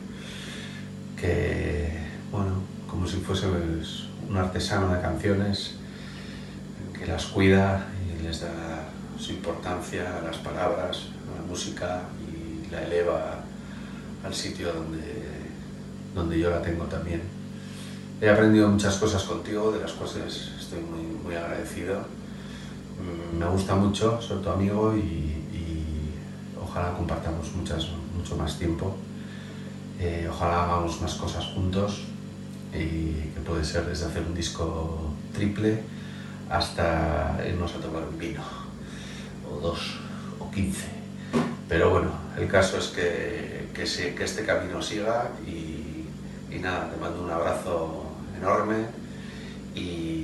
[1.18, 1.90] Que,
[2.32, 3.50] bueno, como si fueses
[4.30, 5.78] un artesano de canciones
[6.98, 8.84] que las cuida y les da
[9.18, 13.40] su importancia a las palabras, a la música y la eleva
[14.24, 15.24] al sitio donde,
[16.14, 17.24] donde yo la tengo también.
[18.22, 22.21] He aprendido muchas cosas contigo, de las cuales estoy muy, muy agradecido.
[23.00, 25.30] Mm, Me gusta mucho ser tu amigo y,
[26.64, 28.96] ojalá compartamos muchas, mucho más tiempo.
[30.00, 32.04] Eh, ojalá hagamos más cosas juntos
[32.74, 35.82] y que puede ser desde hacer un disco triple
[36.50, 38.42] hasta irnos a tomar un vino,
[39.50, 40.00] o dos,
[40.40, 40.88] o quince.
[41.68, 46.06] Pero bueno, el caso es que, que este camino siga y,
[46.54, 48.04] y nada, te mando un abrazo
[48.38, 48.86] enorme
[49.76, 50.21] y,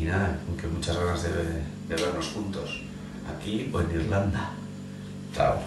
[0.00, 1.30] y nada, que muchas ganas de,
[1.88, 2.82] de vernos juntos,
[3.36, 4.50] aquí o en Irlanda.
[5.34, 5.58] Chao.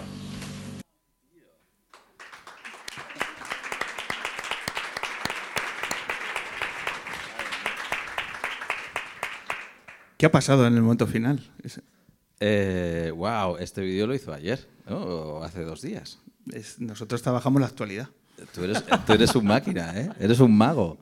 [10.16, 11.40] ¿Qué ha pasado en el momento final?
[11.62, 11.80] Es-
[12.44, 14.96] Eh, wow, este vídeo lo hizo ayer, ¿no?
[14.96, 16.18] O hace dos días.
[16.52, 18.08] es- nosotros trabajamos la actualidad.
[18.52, 20.10] Tú eres, tú eres un máquina, ¿eh?
[20.18, 20.98] Eres un mago.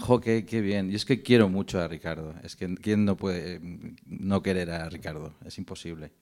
[0.00, 0.90] Jo, qué, qué bien.
[0.90, 2.34] Y es que quiero mucho a Ricardo.
[2.42, 3.60] Es que ¿quién no puede eh,
[4.06, 5.34] no querer a Ricardo?
[5.44, 6.12] Es imposible.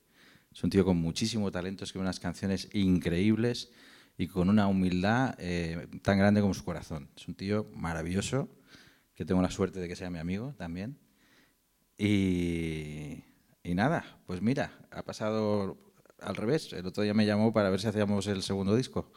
[0.53, 3.71] Es un tío con muchísimo talento, escribe unas canciones increíbles
[4.17, 7.09] y con una humildad eh, tan grande como su corazón.
[7.17, 8.49] Es un tío maravilloso,
[9.15, 10.99] que tengo la suerte de que sea mi amigo también.
[11.97, 13.23] Y,
[13.63, 15.77] y nada, pues mira, ha pasado
[16.21, 16.73] al revés.
[16.73, 19.13] El otro día me llamó para ver si hacíamos el segundo disco.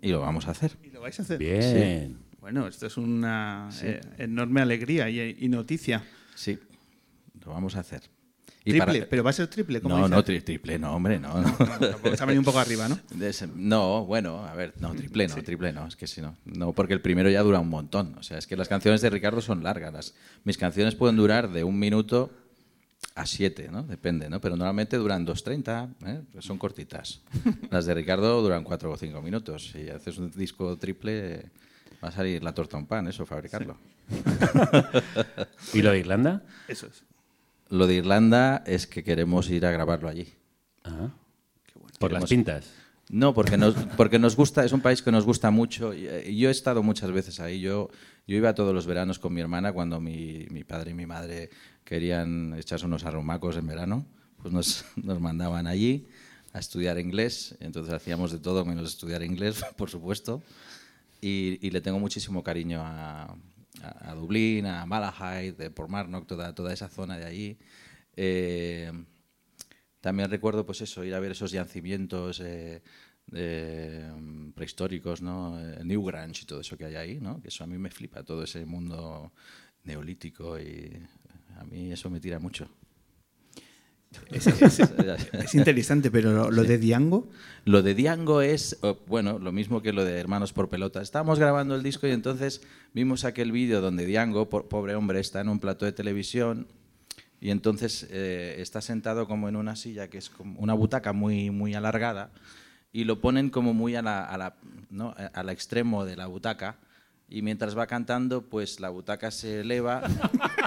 [0.00, 0.78] Y lo vamos a hacer.
[0.84, 1.38] ¿Y lo vais a hacer?
[1.38, 2.27] Bien.
[2.50, 6.02] Bueno, esto es una eh, enorme alegría y, y noticia.
[6.34, 6.58] Sí,
[7.44, 8.00] lo vamos a hacer.
[8.64, 10.10] Y Triple, para- pero va a ser triple, como No, dices.
[10.16, 11.42] no, tri- triple, no, hombre, no.
[11.42, 12.16] no.
[12.16, 12.98] Se ha venido un poco arriba, ¿no?
[13.54, 16.36] No, bueno, a ver, no, triple no, triple no, es que si no.
[16.46, 18.14] No, porque el primero ya dura un montón.
[18.18, 19.92] O sea, es que las canciones de Ricardo son largas.
[19.92, 22.30] Las- mis canciones pueden durar de un minuto
[23.14, 23.82] a siete, ¿no?
[23.82, 24.40] Depende, ¿no?
[24.40, 26.20] Pero normalmente duran 2.30, ¿eh?
[26.32, 27.20] Pues son cortitas.
[27.70, 29.68] Las de Ricardo duran cuatro o cinco minutos.
[29.72, 31.50] Si haces un disco triple,
[32.02, 33.76] va a salir la torta a un pan, eso, fabricarlo.
[35.74, 36.42] ¿Y lo de Irlanda?
[36.66, 37.04] Eso es.
[37.70, 40.32] Lo de Irlanda es que queremos ir a grabarlo allí.
[40.84, 41.10] Ah.
[41.98, 42.72] Por las pintas.
[43.10, 45.94] No, porque nos, porque nos gusta, es un país que nos gusta mucho.
[45.94, 47.60] Y, yo he estado muchas veces ahí.
[47.60, 47.90] Yo,
[48.26, 51.50] yo iba todos los veranos con mi hermana cuando mi, mi padre y mi madre
[51.84, 54.06] querían echarse unos arrumacos en verano.
[54.42, 56.06] Pues nos, nos mandaban allí
[56.52, 57.56] a estudiar inglés.
[57.60, 60.42] Entonces hacíamos de todo menos estudiar inglés, por supuesto.
[61.20, 63.36] Y, le tengo muchísimo cariño a,
[63.82, 67.58] a, Dublín, a Malahide, de Portmarnock, toda, toda esa zona de allí.
[68.16, 68.92] Eh,
[70.00, 72.82] también recuerdo, pues eso, ir a ver esos yacimientos eh,
[74.16, 75.60] mm, prehistóricos, ¿no?
[75.60, 77.40] Eh, Newgrange y todo eso que hay ahí, ¿no?
[77.40, 79.32] Que eso a mí me flipa, todo ese mundo
[79.84, 80.92] neolítico y
[81.56, 82.68] a mí eso me tira mucho.
[84.30, 84.80] Es, es-
[85.32, 87.28] es interesante, pero lo, lo de Diango,
[87.66, 91.02] Lo de Diango es, oh, bueno, lo mismo que lo de Hermanos por Pelota.
[91.02, 92.62] Estábamos grabando el disco y entonces
[92.94, 96.66] vimos aquel vídeo donde Diango, po- pobre hombre, está en un plato de televisión
[97.40, 101.50] y entonces eh, está sentado como en una silla que es como una butaca muy,
[101.50, 102.30] muy alargada
[102.92, 104.56] y lo ponen como muy a la, a la,
[104.90, 105.14] ¿no?
[105.18, 106.76] a- al extremo de la butaca
[107.28, 110.02] y mientras va cantando pues la butaca se eleva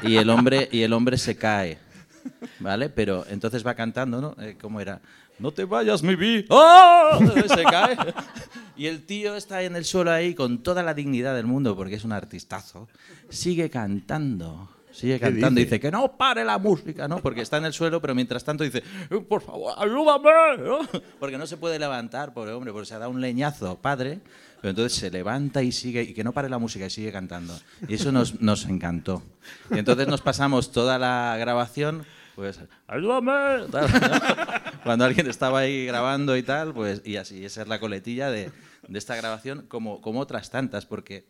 [0.03, 1.79] y el hombre, y el hombre se cae.
[2.59, 2.89] ¿Vale?
[2.89, 4.35] Pero entonces va cantando, ¿no?
[4.41, 5.01] Eh, ¿Cómo era?
[5.39, 6.45] No te vayas, mi vi.
[6.49, 7.17] ¡Ah!
[7.47, 7.97] Se cae.
[8.77, 11.95] Y el tío está en el suelo ahí con toda la dignidad del mundo, porque
[11.95, 12.87] es un artistazo.
[13.29, 14.69] Sigue cantando.
[14.91, 17.19] Sigue cantando y dice que no pare la música, ¿no?
[17.19, 20.29] Porque está en el suelo, pero mientras tanto dice, "Eh, por favor, ayúdame,
[20.63, 20.79] ¿no?
[21.17, 24.19] Porque no se puede levantar, pobre hombre, porque se ha dado un leñazo, padre.
[24.61, 27.59] Pero entonces se levanta y sigue, y que no pare la música y sigue cantando.
[27.87, 29.23] Y eso nos, nos encantó.
[29.71, 33.67] Y entonces nos pasamos toda la grabación, pues, ayúdame.
[33.71, 34.81] tal, ¿no?
[34.83, 38.51] Cuando alguien estaba ahí grabando y tal, pues, y así, esa es la coletilla de,
[38.87, 41.25] de esta grabación, como, como otras tantas, porque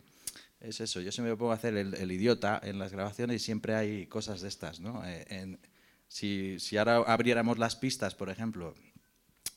[0.60, 3.46] es eso, yo siempre me pongo a hacer el, el idiota en las grabaciones y
[3.46, 5.04] siempre hay cosas de estas, ¿no?
[5.06, 5.60] Eh, en-
[6.08, 8.76] si, si ahora abriéramos las pistas, por ejemplo,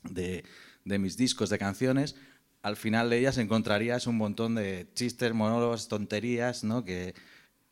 [0.04, 0.44] de,
[0.84, 2.14] de mis discos de canciones,
[2.64, 6.82] al final de ellas encontrarías un montón de chistes, monólogos, tonterías, ¿no?
[6.82, 7.14] Que,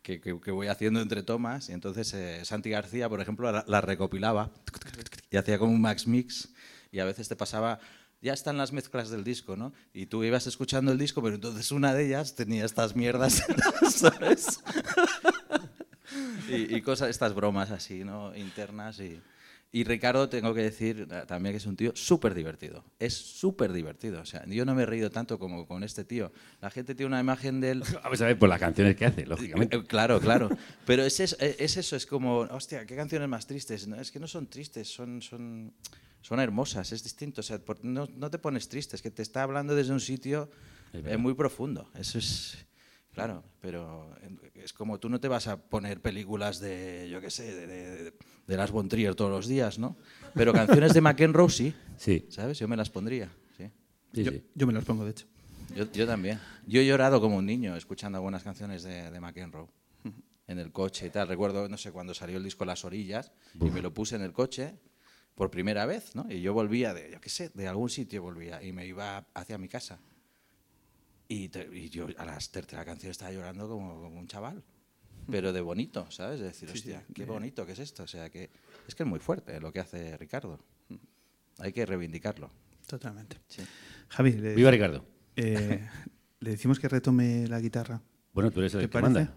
[0.02, 1.70] que, que- voy haciendo entre tomas.
[1.70, 4.50] Y entonces eh, Santi García, por ejemplo, la, la recopilaba
[5.30, 6.50] y hacía como un max mix.
[6.90, 7.80] Y a veces te pasaba,
[8.20, 9.72] ya están las mezclas del disco, ¿no?
[9.94, 13.42] Y tú ibas escuchando el disco, pero entonces una de ellas tenía estas mierdas,
[13.90, 14.60] ¿sabes?
[16.50, 18.36] y, y cosas, estas bromas así, ¿no?
[18.36, 19.22] Internas y...
[19.74, 22.84] Y Ricardo, tengo que decir eh, también que es un tío súper divertido.
[22.98, 24.20] Es súper divertido.
[24.20, 26.30] O sea, yo no me he reído tanto como con este tío.
[26.60, 27.82] La gente tiene una imagen de él.
[28.04, 29.76] Vamos a ver por las canciones que hace, lógicamente.
[29.76, 30.50] Eh, Claro, claro.
[30.84, 33.88] Pero es, es, es eso, es como, hostia, qué canciones más tristes.
[33.88, 35.72] No, es que no son tristes, son, son,
[36.20, 37.40] son hermosas, es distinto.
[37.40, 40.00] O sea, por- no, no te pones triste, es que te está hablando desde un
[40.00, 40.50] sitio
[40.92, 41.90] eh, muy profundo.
[41.94, 42.58] Eso es.
[43.12, 44.14] Claro, pero
[44.54, 48.12] es como tú no te vas a poner películas de, yo qué sé, de, de,
[48.46, 49.96] de Las von Trier todos los días, ¿no?
[50.34, 52.58] Pero canciones de McEnroe sí, Sí, ¿sabes?
[52.58, 53.70] Yo me las pondría, sí.
[54.14, 54.42] sí, yo, sí.
[54.54, 55.26] yo me los pongo, de hecho.
[55.76, 56.40] Yo, yo también.
[56.66, 59.68] Yo he llorado como un niño escuchando algunas canciones de, de McEnroe
[60.48, 61.28] en el coche y tal.
[61.28, 64.32] Recuerdo, no sé, cuando salió el disco Las Orillas y me lo puse en el
[64.32, 64.74] coche
[65.34, 66.26] por primera vez, ¿no?
[66.30, 69.56] Y yo volvía de, yo qué sé, de algún sitio volvía y me iba hacia
[69.56, 69.98] mi casa.
[71.32, 74.62] Y, te- y yo a la tercera canción estaba llorando como, como un chaval.
[75.30, 76.40] Pero de bonito, ¿sabes?
[76.40, 78.02] De decir, hostia, qué bonito que es esto.
[78.02, 78.50] O sea, que
[78.88, 80.58] es que es muy fuerte lo que hace Ricardo.
[81.58, 82.50] Hay que reivindicarlo.
[82.86, 83.36] Totalmente.
[83.46, 83.62] Sí.
[84.08, 85.04] Javi, le, Viva Ricardo.
[85.36, 85.86] eh,
[86.40, 88.02] le decimos que retome la guitarra.
[88.34, 89.12] Bueno, tú eres el ¿Te que parece?
[89.12, 89.34] manda.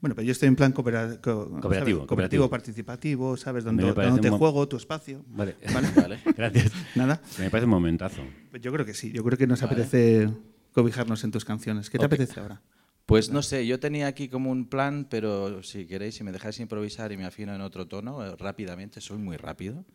[0.00, 1.60] Bueno, pero yo estoy en plan coopera- co- ¿sabes?
[1.60, 2.50] Cooperativo, cooperativo, cooperativo.
[2.50, 3.62] participativo, ¿sabes?
[3.64, 5.22] Donde, donde te juego tu espacio.
[5.28, 5.56] Vale.
[5.74, 5.88] ¿Vale?
[5.96, 6.20] Vale.
[6.36, 6.72] Gracias.
[6.94, 7.20] Nada.
[7.38, 8.22] Me parece un momentazo.
[8.60, 9.12] Yo creo que sí.
[9.12, 10.30] Yo creo que nos apetece
[10.76, 11.88] cobijarnos en tus canciones.
[11.88, 12.60] ¿Qué te apetece ahora?
[13.06, 16.60] Pues no sé, yo tenía aquí como un plan, pero si queréis, si me dejáis
[16.60, 19.86] improvisar y me afino en otro tono, eh, rápidamente, soy muy rápido.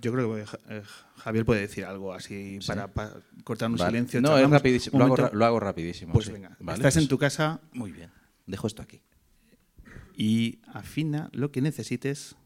[0.00, 0.82] Yo creo que Ja- eh,
[1.18, 3.12] Javier puede decir algo así para, para
[3.44, 3.90] cortar un Vale.
[3.90, 4.22] silencio.
[4.22, 6.14] No, es rapidísimo, lo hago, lo hago rapidísimo.
[6.14, 6.32] Pues sí.
[6.32, 8.10] venga, Vale, estás en pues- tu casa Muy bien,
[8.46, 9.02] dejo esto aquí.
[10.16, 12.36] y afina lo que necesites.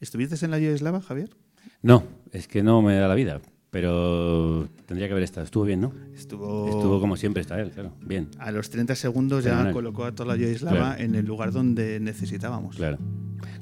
[0.00, 1.30] ¿Estuviste en la Yugoslava, Javier?
[1.82, 3.40] No, es que no me da la vida,
[3.72, 5.44] pero tendría que haber estado.
[5.46, 5.92] Estuvo bien, ¿no?
[6.14, 7.92] Estuvo, Estuvo como siempre está él, claro.
[8.04, 9.72] Bien, a los 30 segundos ya Fenomenal.
[9.72, 11.02] colocó a toda la Yoislava Claro.
[11.02, 12.76] en el lugar donde necesitábamos.
[12.76, 12.98] claro.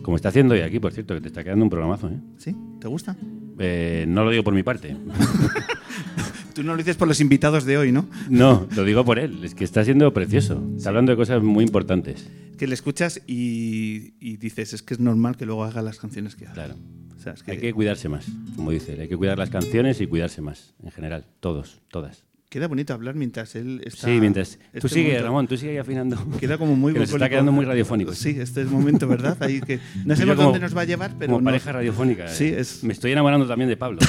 [0.02, 2.18] Como está haciendo hoy aquí, por cierto, que te está quedando un programazo, ¿eh?
[2.38, 2.56] ¿Sí?
[2.80, 3.16] ¿Te gusta?
[3.58, 4.96] Eh, no lo digo por mi parte.
[6.54, 8.06] Tú no lo dices por los invitados de hoy, ¿no?
[8.28, 9.44] No, lo digo por él.
[9.44, 10.62] Es que está siendo precioso.
[10.76, 12.28] Está hablando de cosas muy importantes.
[12.61, 16.36] Que le escuchas y, y dices, es que es normal que luego haga las canciones
[16.36, 16.52] que haga.
[16.52, 16.74] Claro.
[17.16, 19.00] O sea, es que Hay que cuidarse más, como dice él.
[19.00, 21.24] Hay que cuidar las canciones y cuidarse más, en general.
[21.40, 22.26] Todos, todas.
[22.50, 24.08] queda bonito hablar mientras él está...
[24.08, 24.58] Sí, mientras...
[24.74, 26.18] este Tú sigue, momento- Ramón, tú sigue afinando.
[26.38, 28.12] Queda como muy Que está quedando muy radiofónico.
[28.12, 29.42] Sí, este es el momento, ¿verdad?
[29.42, 32.28] Ahí que no como- dónde nos va a llevar, pero como pareja radiofónica.
[32.28, 32.61] Sí, eh.
[32.61, 34.00] es- Me estoy enamorando también de Pablo.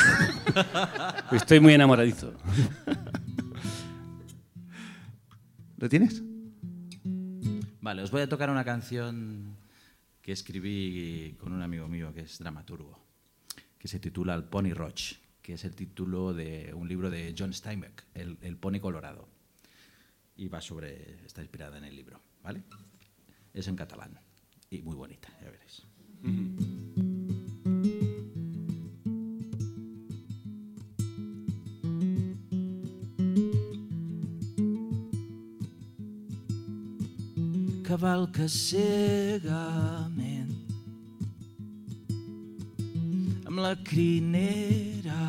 [1.32, 2.34] Estoy muy enamoradizo.
[5.78, 6.22] ¿Lo tienes?
[7.82, 9.58] Vale, os voy a tocar una canción
[10.22, 13.00] que escribí con un amigo mío que es dramaturgo,
[13.80, 17.52] que se titula El Pony Roach, que es el título de un libro de John
[17.52, 19.28] Steinbeck, El, el Pony Colorado.
[20.38, 22.62] Y va sobre, está inspirada en el libro, ¿vale?
[23.52, 24.20] Es en catalán
[24.70, 25.84] y muy bonita, ya veréis.
[38.02, 40.50] Cavalca cegament
[43.46, 45.26] amb la crinera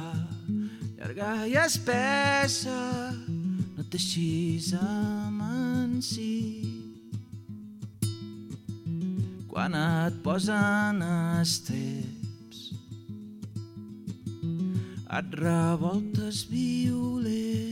[0.96, 2.78] llarga i espessa
[3.74, 6.30] no t'eixis amansi
[9.52, 11.04] quan et posen
[11.42, 12.62] estreps
[15.20, 17.71] et revoltes violent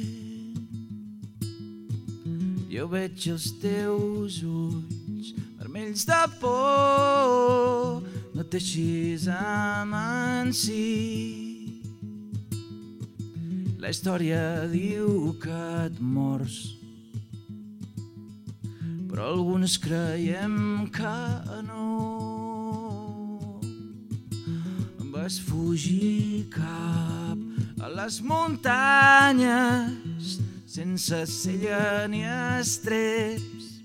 [2.71, 10.85] jo veig els teus ulls vermells de por, no t'eixis amansi.
[13.83, 16.61] La història diu que et mors,
[19.11, 21.17] però alguns creiem que
[21.67, 21.89] no.
[25.11, 30.10] Vas fugir cap a les muntanyes
[30.71, 33.83] sense cella ni estreps.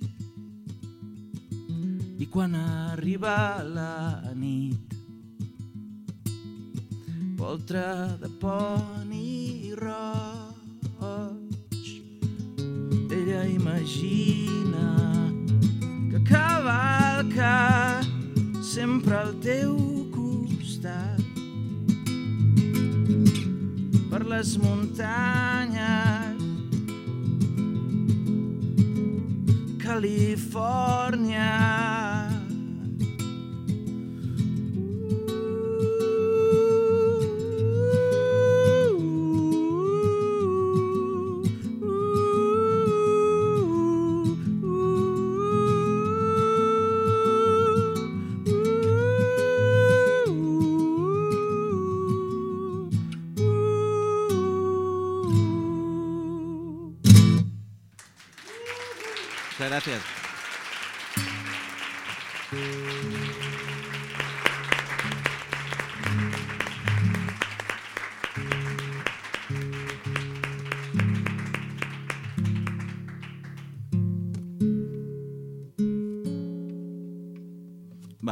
[2.22, 4.94] I quan arriba la nit,
[7.40, 7.82] poltre
[8.22, 11.02] de poni roig,
[13.10, 14.86] ella imagina
[16.12, 17.58] que cavalca
[18.62, 19.74] sempre al teu
[20.14, 21.26] costat
[24.14, 26.25] per les muntanyes
[29.96, 31.46] Califórnia.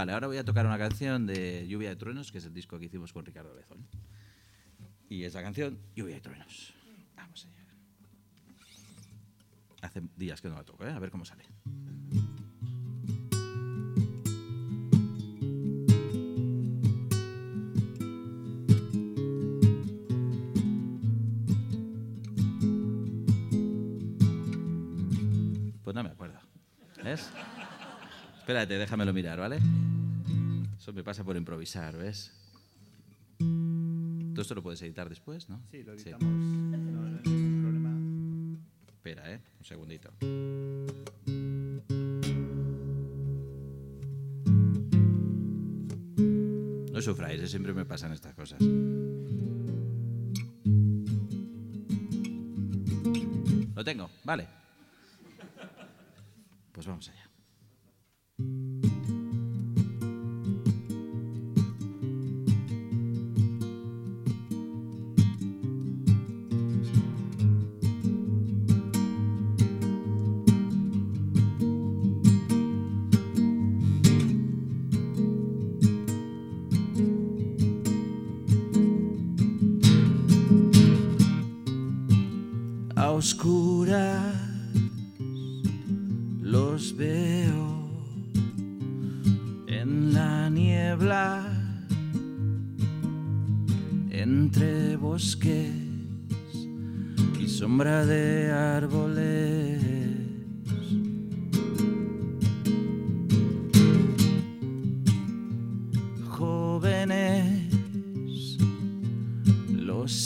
[0.03, 2.77] Vale, ahora voy a tocar una canción de Lluvia de Truenos, que es el disco
[2.77, 3.87] que hicimos con Ricardo Lezón.
[5.07, 6.73] Y esa canción, Lluvia de Truenos.
[7.15, 7.63] Vamos allá.
[9.81, 10.91] Hace días que no la toco, ¿eh?
[10.91, 11.45] a ver cómo sale.
[25.81, 26.41] Pues no me acuerdo.
[27.01, 27.31] ¿Ves?
[28.39, 29.61] Espérate, déjamelo mirar, ¿vale?
[30.83, 32.33] Eso me pasa por improvisar, ¿ves?
[33.39, 35.61] Todo esto lo puedes editar después, ¿no?
[35.71, 36.21] Sí, lo editamos.
[36.21, 37.97] No, no hay ningún problema.
[38.91, 39.39] Espera, ¿eh?
[39.59, 40.11] Un segundito.
[46.91, 47.47] No sufráis, ¿eh?
[47.47, 48.59] siempre me pasan estas cosas.
[53.73, 54.49] Lo tengo, vale.
[56.73, 57.22] Pues vamos allá.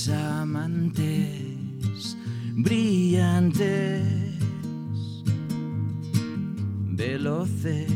[0.10, 1.58] Amantes
[2.58, 4.04] brillantes,
[6.88, 7.92] veloces,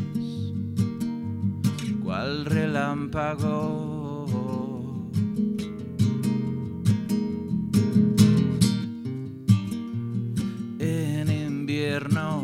[2.02, 3.82] cual relámpago.
[10.78, 12.42] en invierno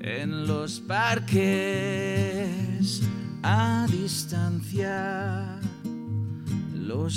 [0.00, 1.40] en los parques
[3.42, 5.58] a distancia
[6.74, 7.14] los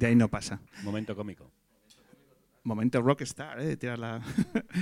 [0.00, 0.62] De ahí no pasa.
[0.82, 1.52] Momento cómico.
[2.64, 3.66] Momento rockstar, ¿eh?
[3.66, 4.22] de tirar la-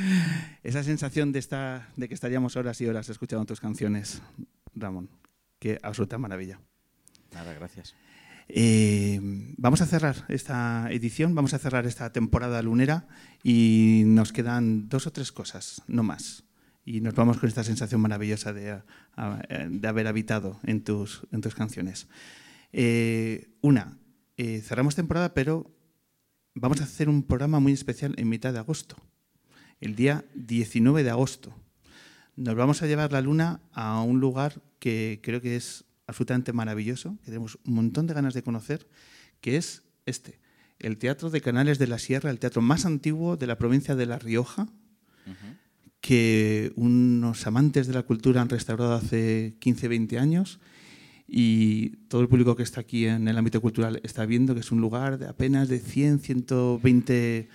[0.62, 4.23] Esa sensación de, estar, de que estaríamos horas y horas escuchando tus canciones,
[4.77, 5.11] Ramón.
[5.59, 6.61] Qué absoluta maravilla.
[7.33, 7.97] Nada, gracias.
[8.47, 9.19] Eh,
[9.57, 13.09] vamos a cerrar esta edición, vamos a cerrar esta temporada lunera
[13.43, 16.45] y nos quedan dos o tres cosas, no más.
[16.85, 18.85] Y nos vamos con esta sensación maravillosa de, a-
[19.16, 22.07] a- de haber habitado en tus, en tus canciones.
[22.73, 23.99] Eh, una,
[24.39, 25.68] eh, cerramos temporada, pero
[26.55, 28.97] vamos a hacer un programa muy especial en mitad de agosto,
[29.80, 31.53] el día 19 de agosto.
[32.36, 37.18] Nos vamos a llevar la luna a un lugar que creo que es absolutamente maravilloso,
[37.24, 38.89] que tenemos un montón de ganas de conocer,
[39.41, 40.39] que es este,
[40.78, 44.07] el Teatro de Canales de la Sierra, el teatro más antiguo de la provincia de
[44.07, 44.68] La Rioja,
[46.01, 50.61] que unos amantes de la cultura han restaurado hace 15, 20 años
[51.29, 54.72] y todo el público que está aquí en el ámbito cultural está viendo que es
[54.72, 57.49] un lugar de apenas de 100, 120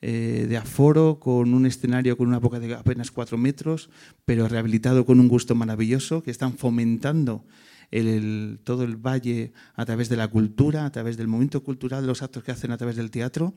[0.00, 3.90] eh, de aforo, con un escenario con una boca de apenas 4 metros,
[4.24, 7.44] pero rehabilitado con un gusto maravilloso, que están fomentando
[7.90, 12.22] el- todo el valle a través de la cultura, a través del momento cultural, los
[12.22, 13.54] actos que hacen a través del teatro.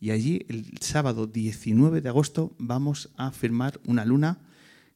[0.00, 4.38] Y allí, el sábado 19 de agosto, vamos a firmar una luna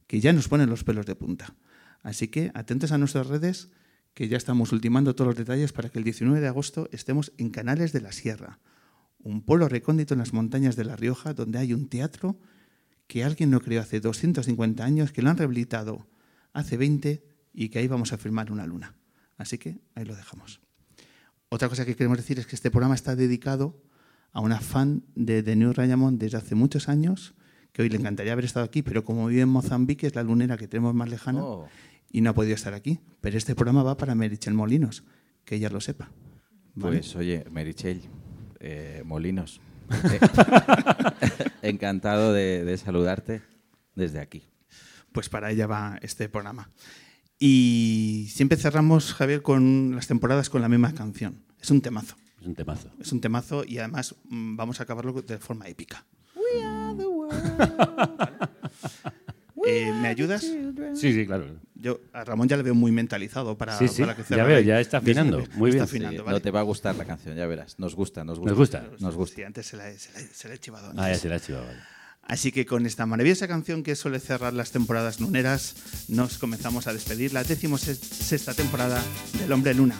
[0.05, 1.55] que ya nos pone los pelos de punta.
[2.03, 3.69] Así que atentos a nuestras redes,
[4.19, 7.51] que ya estamos ultimando todos los detalles para que el 19 de agosto estemos en
[7.51, 8.59] Canales de la Sierra,
[9.19, 12.37] un pueblo recóndito en las montañas de La Rioja, donde hay un teatro
[13.07, 16.05] que alguien no creó hace 250 años, que lo han rehabilitado
[16.51, 18.93] hace 20 y que ahí vamos a firmar una luna.
[19.37, 20.59] Así que ahí lo dejamos.
[21.47, 23.81] Otra cosa que queremos decir es que este programa está dedicado
[24.33, 27.35] a una fan de The New Rayamond desde hace muchos años,
[27.71, 30.57] que hoy le encantaría haber estado aquí, pero como vive en Mozambique, es la lunera
[30.57, 31.69] que tenemos más lejana Oh.
[32.11, 32.99] Y no ha podido estar aquí.
[33.21, 35.03] Pero este programa va para Merichel Molinos,
[35.45, 36.11] que ella lo sepa.
[36.75, 36.97] ¿vale?
[36.97, 38.01] Pues oye, Merichel,
[38.59, 40.19] eh, Molinos, eh,
[41.61, 43.41] encantado de, de saludarte
[43.95, 44.43] desde aquí.
[45.11, 46.69] pues para ella va este programa.
[47.39, 51.43] Y siempre cerramos, Javier, con las temporadas con la misma canción.
[51.59, 52.15] Es un temazo.
[52.41, 52.91] Es un temazo.
[52.99, 56.05] Es un temazo y además mm, vamos a acabarlo de forma épica.
[59.69, 60.41] Eh, ¿Me ayudas?
[60.41, 61.45] Sí, sí, claro.
[61.75, 64.59] Yo a Ramón ya le veo muy mentalizado para, Sí, sí, para que ya veo,
[64.59, 65.39] ya está afinando.
[65.55, 65.83] Muy bien.
[65.83, 66.37] Está afinando, Sí, ¿vale?
[66.37, 67.79] No te va a gustar la canción, ya verás.
[67.79, 68.49] Nos gusta, nos gusta.
[68.49, 68.83] Nos gusta.
[68.99, 69.35] Nos gusta.
[69.35, 70.89] Sí, antes se la, he- se la he- se la he chivado.
[70.91, 71.21] Ah, ya antes.
[71.21, 71.79] se la ha chivado, vale.
[72.23, 75.75] Así que con esta maravillosa canción que suele cerrar las temporadas luneras,
[76.09, 79.01] nos comenzamos a despedir la décimo sexta temporada
[79.39, 79.95] del Hombre Luna.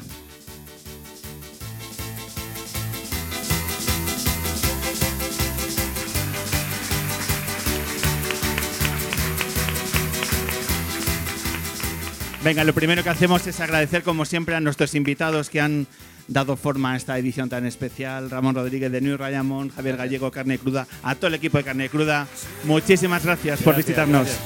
[12.49, 15.85] Venga, lo primero que hacemos es agradecer, como siempre, a nuestros invitados que han
[16.27, 18.31] dado forma a esta edición tan especial.
[18.31, 21.89] Ramón Rodríguez de New Rayamón, Javier Gallego, Carne Cruda, a todo el equipo de Carne
[21.89, 22.25] Cruda.
[22.63, 24.25] Muchísimas gracias, por visitarnos.
[24.25, 24.43] gracias.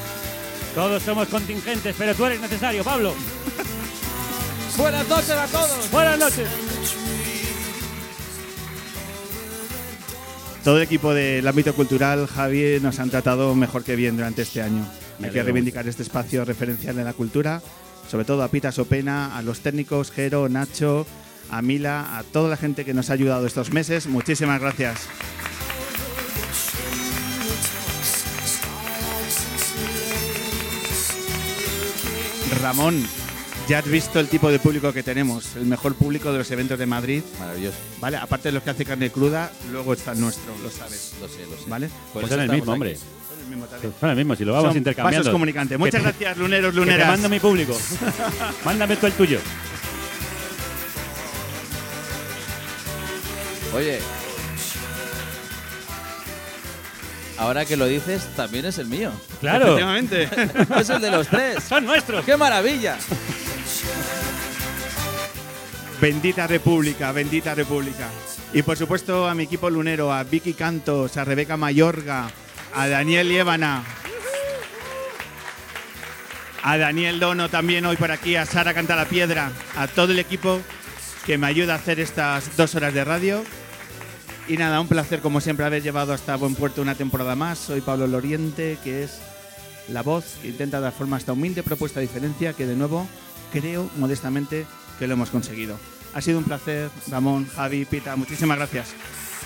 [0.75, 3.15] Todos somos contingentes, pero tú eres necesario, Pablo.
[4.77, 5.89] Buenas noches a todos.
[5.89, 6.49] Buenas noches.
[10.65, 14.61] Todo el equipo del ámbito cultural, Javi, nos han tratado mejor que bien durante este
[14.61, 14.85] año.
[15.23, 17.61] Hay que reivindicar este espacio referencial en la cultura,
[18.07, 21.05] sobre todo a Pita Sopena, a los técnicos, Jero, Nacho,
[21.49, 24.07] a Mila, a toda la gente que nos ha ayudado estos meses.
[24.07, 25.07] Muchísimas gracias.
[32.61, 33.03] Ramón,
[33.67, 36.79] ya has visto el tipo de público que tenemos, el mejor público de los eventos
[36.79, 37.21] de Madrid.
[37.39, 37.77] Maravilloso.
[37.99, 38.17] ¿Vale?
[38.17, 41.13] Aparte de los que hace carne cruda, luego está el nuestro, lo sabes.
[41.19, 41.69] Lo sé, lo sé.
[41.69, 41.89] ¿Vale?
[42.13, 42.71] Pues son el mismo, aquí.
[42.71, 42.97] hombre.
[43.43, 43.93] El mismo también.
[43.99, 45.19] Son el mismo, si lo vamos Son intercambiando.
[45.19, 45.77] Vasos comunicantes.
[45.77, 47.07] Muchas Que te- gracias, luneros, que te luneras.
[47.07, 47.77] mando mi público.
[48.65, 49.39] Mándame tú el tuyo.
[53.75, 53.99] Oye.
[57.37, 59.11] Ahora que lo dices, también es el mío.
[59.41, 59.77] Claro.
[59.77, 60.29] Efectivamente.
[60.79, 61.63] es el de los tres.
[61.63, 62.23] Son nuestros.
[62.25, 62.97] ¡Qué maravilla!
[65.99, 68.09] bendita República, bendita República.
[68.53, 72.29] Y por supuesto a mi equipo lunero, a Vicky Cantos, a Rebeca Mayorga,
[72.75, 73.83] a Daniel Liébana,
[76.63, 80.59] a Daniel Dono también hoy por aquí, a Sara Cantalapiedra, a todo el equipo
[81.25, 83.43] que me ayuda a hacer estas dos horas de radio.
[84.47, 87.59] Y nada, un placer como siempre haber llevado hasta buen puerto una temporada más.
[87.59, 89.19] Soy Pablo Loriente, que es
[89.89, 93.07] la voz que intenta dar forma a esta humilde propuesta de diferencia que de nuevo
[93.51, 94.65] creo modestamente
[94.99, 95.79] que lo hemos conseguido.
[96.13, 98.93] Ha sido un placer, Ramón, Javi, Pita, muchísimas gracias.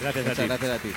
[0.01, 0.47] Gracias a ti.
[0.47, 0.89] gracias a ti.